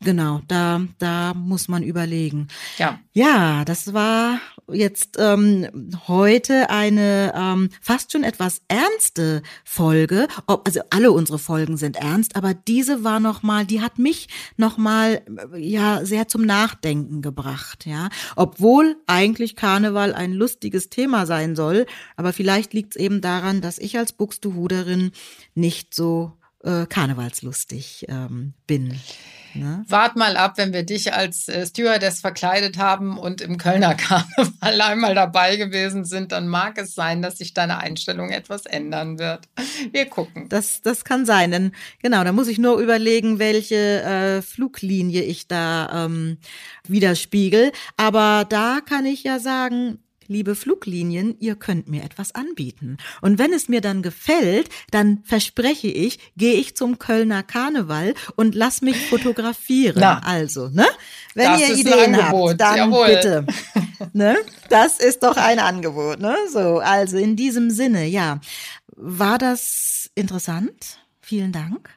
genau, 0.00 0.42
da, 0.46 0.82
da 0.98 1.34
muss 1.34 1.66
man 1.66 1.82
überlegen. 1.82 2.48
Ja. 2.78 3.00
Ja, 3.12 3.64
das 3.64 3.94
war 3.94 4.38
jetzt 4.72 5.16
ähm, 5.18 5.66
heute 6.06 6.70
eine 6.70 7.32
ähm, 7.36 7.70
fast 7.80 8.12
schon 8.12 8.24
etwas 8.24 8.60
ernste 8.68 9.42
Folge. 9.64 10.28
Ob, 10.46 10.66
also 10.66 10.80
alle 10.90 11.12
unsere 11.12 11.38
Folgen 11.38 11.76
sind 11.76 11.96
ernst, 11.96 12.36
aber 12.36 12.54
diese 12.54 13.04
war 13.04 13.20
noch 13.20 13.42
mal, 13.42 13.64
die 13.64 13.80
hat 13.80 13.98
mich 13.98 14.28
noch 14.56 14.76
mal 14.76 15.22
ja 15.56 16.04
sehr 16.04 16.28
zum 16.28 16.42
Nachdenken 16.42 17.22
gebracht. 17.22 17.86
Ja, 17.86 18.08
obwohl 18.34 18.96
eigentlich 19.16 19.56
Karneval 19.56 20.14
ein 20.14 20.34
lustiges 20.34 20.90
Thema 20.90 21.24
sein 21.24 21.56
soll, 21.56 21.86
aber 22.16 22.34
vielleicht 22.34 22.74
liegt 22.74 22.94
es 22.94 23.00
eben 23.00 23.22
daran, 23.22 23.62
dass 23.62 23.78
ich 23.78 23.96
als 23.96 24.12
Buxtehuderin 24.12 25.10
nicht 25.54 25.94
so 25.94 26.32
äh, 26.62 26.84
karnevalslustig 26.86 28.04
ähm, 28.08 28.52
bin. 28.66 29.00
Ne? 29.56 29.84
Wart 29.88 30.16
mal 30.16 30.36
ab, 30.36 30.54
wenn 30.56 30.72
wir 30.72 30.82
dich 30.82 31.12
als 31.12 31.48
äh, 31.48 31.66
Stewardess 31.66 32.20
verkleidet 32.20 32.78
haben 32.78 33.18
und 33.18 33.40
im 33.40 33.58
Kölner 33.58 33.94
Karneval 33.96 34.80
einmal 34.80 35.14
dabei 35.14 35.56
gewesen 35.56 36.04
sind, 36.04 36.32
dann 36.32 36.48
mag 36.48 36.78
es 36.78 36.94
sein, 36.94 37.22
dass 37.22 37.38
sich 37.38 37.54
deine 37.54 37.78
Einstellung 37.78 38.30
etwas 38.30 38.66
ändern 38.66 39.18
wird. 39.18 39.48
Wir 39.92 40.06
gucken. 40.06 40.48
Das, 40.48 40.82
das 40.82 41.04
kann 41.04 41.26
sein. 41.26 41.50
Denn 41.50 41.72
genau, 42.02 42.24
da 42.24 42.32
muss 42.32 42.48
ich 42.48 42.58
nur 42.58 42.78
überlegen, 42.78 43.38
welche 43.38 44.02
äh, 44.02 44.42
Fluglinie 44.42 45.22
ich 45.22 45.48
da 45.48 46.06
ähm, 46.06 46.38
widerspiegel. 46.86 47.72
Aber 47.96 48.46
da 48.48 48.80
kann 48.84 49.06
ich 49.06 49.24
ja 49.24 49.38
sagen, 49.38 49.98
liebe 50.28 50.54
Fluglinien, 50.54 51.36
ihr 51.38 51.56
könnt 51.56 51.88
mir 51.88 52.04
etwas 52.04 52.34
anbieten. 52.34 52.96
Und 53.20 53.38
wenn 53.38 53.52
es 53.52 53.68
mir 53.68 53.80
dann 53.80 54.02
gefällt, 54.02 54.68
dann 54.90 55.22
verspreche 55.24 55.88
ich, 55.88 56.18
gehe 56.36 56.54
ich 56.54 56.76
zum 56.76 56.98
Kölner 56.98 57.42
Karneval 57.42 58.14
und 58.36 58.54
lass 58.54 58.82
mich 58.82 58.96
fotografieren. 59.08 60.00
Na, 60.00 60.20
also, 60.24 60.68
ne? 60.68 60.86
Wenn 61.34 61.58
ihr 61.58 61.74
Ideen 61.74 62.16
habt, 62.16 62.60
dann 62.60 62.76
Jawohl. 62.76 63.06
bitte. 63.06 63.46
Ne? 64.12 64.36
Das 64.68 64.98
ist 64.98 65.22
doch 65.22 65.36
ein 65.36 65.58
Angebot, 65.58 66.20
ne? 66.20 66.36
So, 66.52 66.78
also 66.78 67.16
in 67.16 67.34
diesem 67.34 67.70
Sinne, 67.70 68.06
ja. 68.06 68.40
War 68.94 69.38
das 69.38 70.10
interessant? 70.14 70.98
Vielen 71.20 71.50
Dank, 71.50 71.90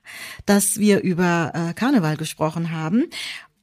dass 0.45 0.79
wir 0.79 1.01
über 1.01 1.51
äh, 1.53 1.73
Karneval 1.73 2.17
gesprochen 2.17 2.71
haben. 2.71 3.05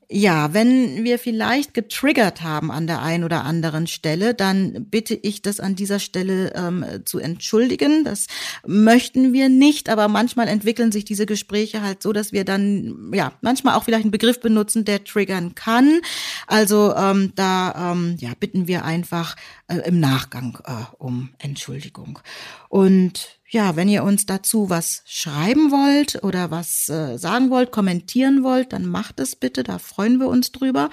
Ja, 0.09 0.55
wenn 0.55 1.03
wir 1.03 1.19
vielleicht 1.19 1.75
getriggert 1.75 2.43
haben 2.43 2.71
an 2.71 2.87
der 2.87 3.03
einen 3.03 3.25
oder 3.25 3.45
anderen 3.45 3.89
Stelle, 3.89 4.35
dann 4.35 4.87
bitte 4.89 5.15
ich 5.15 5.43
das 5.43 5.59
an 5.59 5.75
dieser 5.75 5.99
Stelle 5.99 6.53
ähm, 6.55 6.85
zu 7.05 7.19
entschuldigen. 7.19 8.05
Das 8.05 8.29
möchten 8.65 9.33
wir 9.33 9.49
nicht, 9.49 9.89
aber 9.89 10.07
manchmal 10.07 10.47
entwickeln 10.47 10.93
sich 10.93 11.05
diese 11.05 11.27
Gespräche 11.27 11.83
halt 11.83 12.05
so, 12.05 12.13
dass 12.13 12.31
wir 12.31 12.45
dann 12.45 13.11
ja 13.13 13.33
manchmal 13.41 13.75
auch 13.75 13.83
vielleicht 13.83 14.05
einen 14.05 14.13
Begriff 14.13 14.39
benutzen, 14.39 14.85
der 14.85 15.03
triggern 15.03 15.57
kann. 15.57 16.01
Also 16.47 16.95
ähm, 16.95 17.33
da 17.35 17.93
ähm, 17.93 18.17
ja 18.21 18.31
bitten 18.39 18.69
wir 18.69 18.85
einfach 18.85 19.35
äh, 19.67 19.79
im 19.89 19.99
Nachgang 19.99 20.57
äh, 20.67 20.85
um 20.99 21.31
Entschuldigung. 21.41 22.21
Und 22.69 23.41
ja, 23.49 23.77
wenn 23.77 23.89
ihr 23.89 24.03
uns 24.03 24.27
dazu 24.27 24.71
was 24.71 25.03
schreiben 25.07 25.71
wollt 25.71 26.25
oder 26.25 26.51
was 26.51 26.89
äh, 26.89 27.17
sagen 27.17 27.51
wollt, 27.51 27.71
kommentieren 27.71 28.43
wollt, 28.43 28.73
dann 28.73 28.87
macht 28.87 29.21
es 29.21 29.37
bitte, 29.37 29.63
da 29.63 29.79
freuen 29.79 30.19
wir 30.19 30.27
uns 30.27 30.51
drüber. 30.51 30.91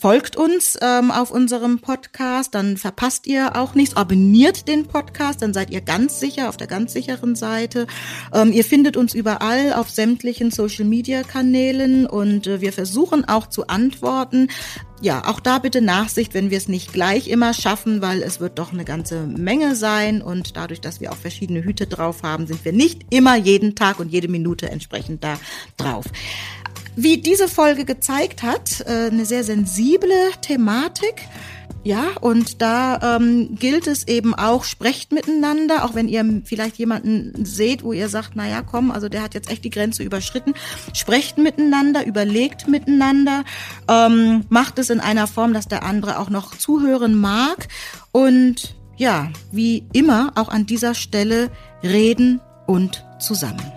Folgt 0.00 0.36
uns 0.36 0.78
ähm, 0.80 1.10
auf 1.10 1.30
unserem 1.30 1.80
Podcast, 1.80 2.54
dann 2.54 2.78
verpasst 2.78 3.26
ihr 3.26 3.56
auch 3.56 3.74
nichts. 3.74 3.94
Abonniert 3.94 4.68
den 4.68 4.86
Podcast, 4.86 5.42
dann 5.42 5.52
seid 5.52 5.70
ihr 5.70 5.82
ganz 5.82 6.18
sicher 6.18 6.48
auf 6.48 6.56
der 6.56 6.66
ganz 6.66 6.94
sicheren 6.94 7.36
Seite. 7.36 7.86
Ähm, 8.32 8.52
ihr 8.52 8.64
findet 8.64 8.96
uns 8.96 9.12
überall 9.12 9.74
auf 9.74 9.90
sämtlichen 9.90 10.50
Social-Media-Kanälen 10.50 12.06
und 12.06 12.46
äh, 12.46 12.62
wir 12.62 12.72
versuchen 12.72 13.26
auch 13.26 13.48
zu 13.48 13.66
antworten 13.66 14.48
ja, 15.02 15.26
auch 15.26 15.40
da 15.40 15.58
bitte 15.58 15.82
Nachsicht, 15.82 16.32
wenn 16.32 16.50
wir 16.50 16.58
es 16.58 16.68
nicht 16.68 16.92
gleich 16.92 17.26
immer 17.26 17.54
schaffen, 17.54 18.00
weil 18.02 18.22
es 18.22 18.38
wird 18.38 18.58
doch 18.60 18.72
eine 18.72 18.84
ganze 18.84 19.26
Menge 19.26 19.74
sein 19.74 20.22
und 20.22 20.56
dadurch, 20.56 20.80
dass 20.80 21.00
wir 21.00 21.10
auch 21.10 21.16
verschiedene 21.16 21.64
Hüte 21.64 21.88
drauf 21.88 22.22
haben, 22.22 22.46
sind 22.46 22.64
wir 22.64 22.72
nicht 22.72 23.12
immer 23.12 23.36
jeden 23.36 23.74
Tag 23.74 23.98
und 23.98 24.10
jede 24.12 24.28
Minute 24.28 24.70
entsprechend 24.70 25.24
da 25.24 25.38
drauf. 25.76 26.04
Wie 26.94 27.18
diese 27.18 27.48
Folge 27.48 27.84
gezeigt 27.84 28.42
hat, 28.44 28.82
äh, 28.86 29.08
eine 29.10 29.24
sehr 29.24 29.42
sensible 29.42 30.30
Thematik. 30.40 31.22
Ja, 31.84 32.12
und 32.20 32.62
da 32.62 33.16
ähm, 33.16 33.56
gilt 33.56 33.88
es 33.88 34.06
eben 34.06 34.34
auch, 34.34 34.62
sprecht 34.62 35.10
miteinander, 35.10 35.84
auch 35.84 35.96
wenn 35.96 36.06
ihr 36.06 36.24
vielleicht 36.44 36.76
jemanden 36.76 37.44
seht, 37.44 37.82
wo 37.82 37.92
ihr 37.92 38.08
sagt, 38.08 38.32
na 38.34 38.48
ja, 38.48 38.62
komm, 38.62 38.92
also 38.92 39.08
der 39.08 39.22
hat 39.22 39.34
jetzt 39.34 39.50
echt 39.50 39.64
die 39.64 39.70
Grenze 39.70 40.04
überschritten. 40.04 40.54
Sprecht 40.94 41.38
miteinander, 41.38 42.06
überlegt 42.06 42.68
miteinander, 42.68 43.42
ähm, 43.88 44.44
macht 44.48 44.78
es 44.78 44.90
in 44.90 45.00
einer 45.00 45.26
Form, 45.26 45.54
dass 45.54 45.66
der 45.66 45.82
andere 45.82 46.20
auch 46.20 46.30
noch 46.30 46.56
zuhören 46.56 47.16
mag. 47.16 47.66
Und 48.12 48.76
ja, 48.96 49.30
wie 49.50 49.84
immer, 49.92 50.32
auch 50.36 50.50
an 50.50 50.66
dieser 50.66 50.94
Stelle 50.94 51.50
reden 51.82 52.40
und 52.68 53.04
zusammen. 53.18 53.72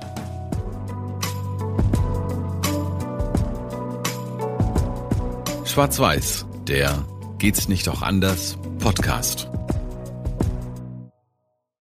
Schwarz-Weiß, 5.65 6.46
der 6.68 7.04
Geht's 7.38 7.67
nicht 7.67 7.89
auch 7.89 8.02
anders? 8.02 8.58
Podcast. 8.80 9.50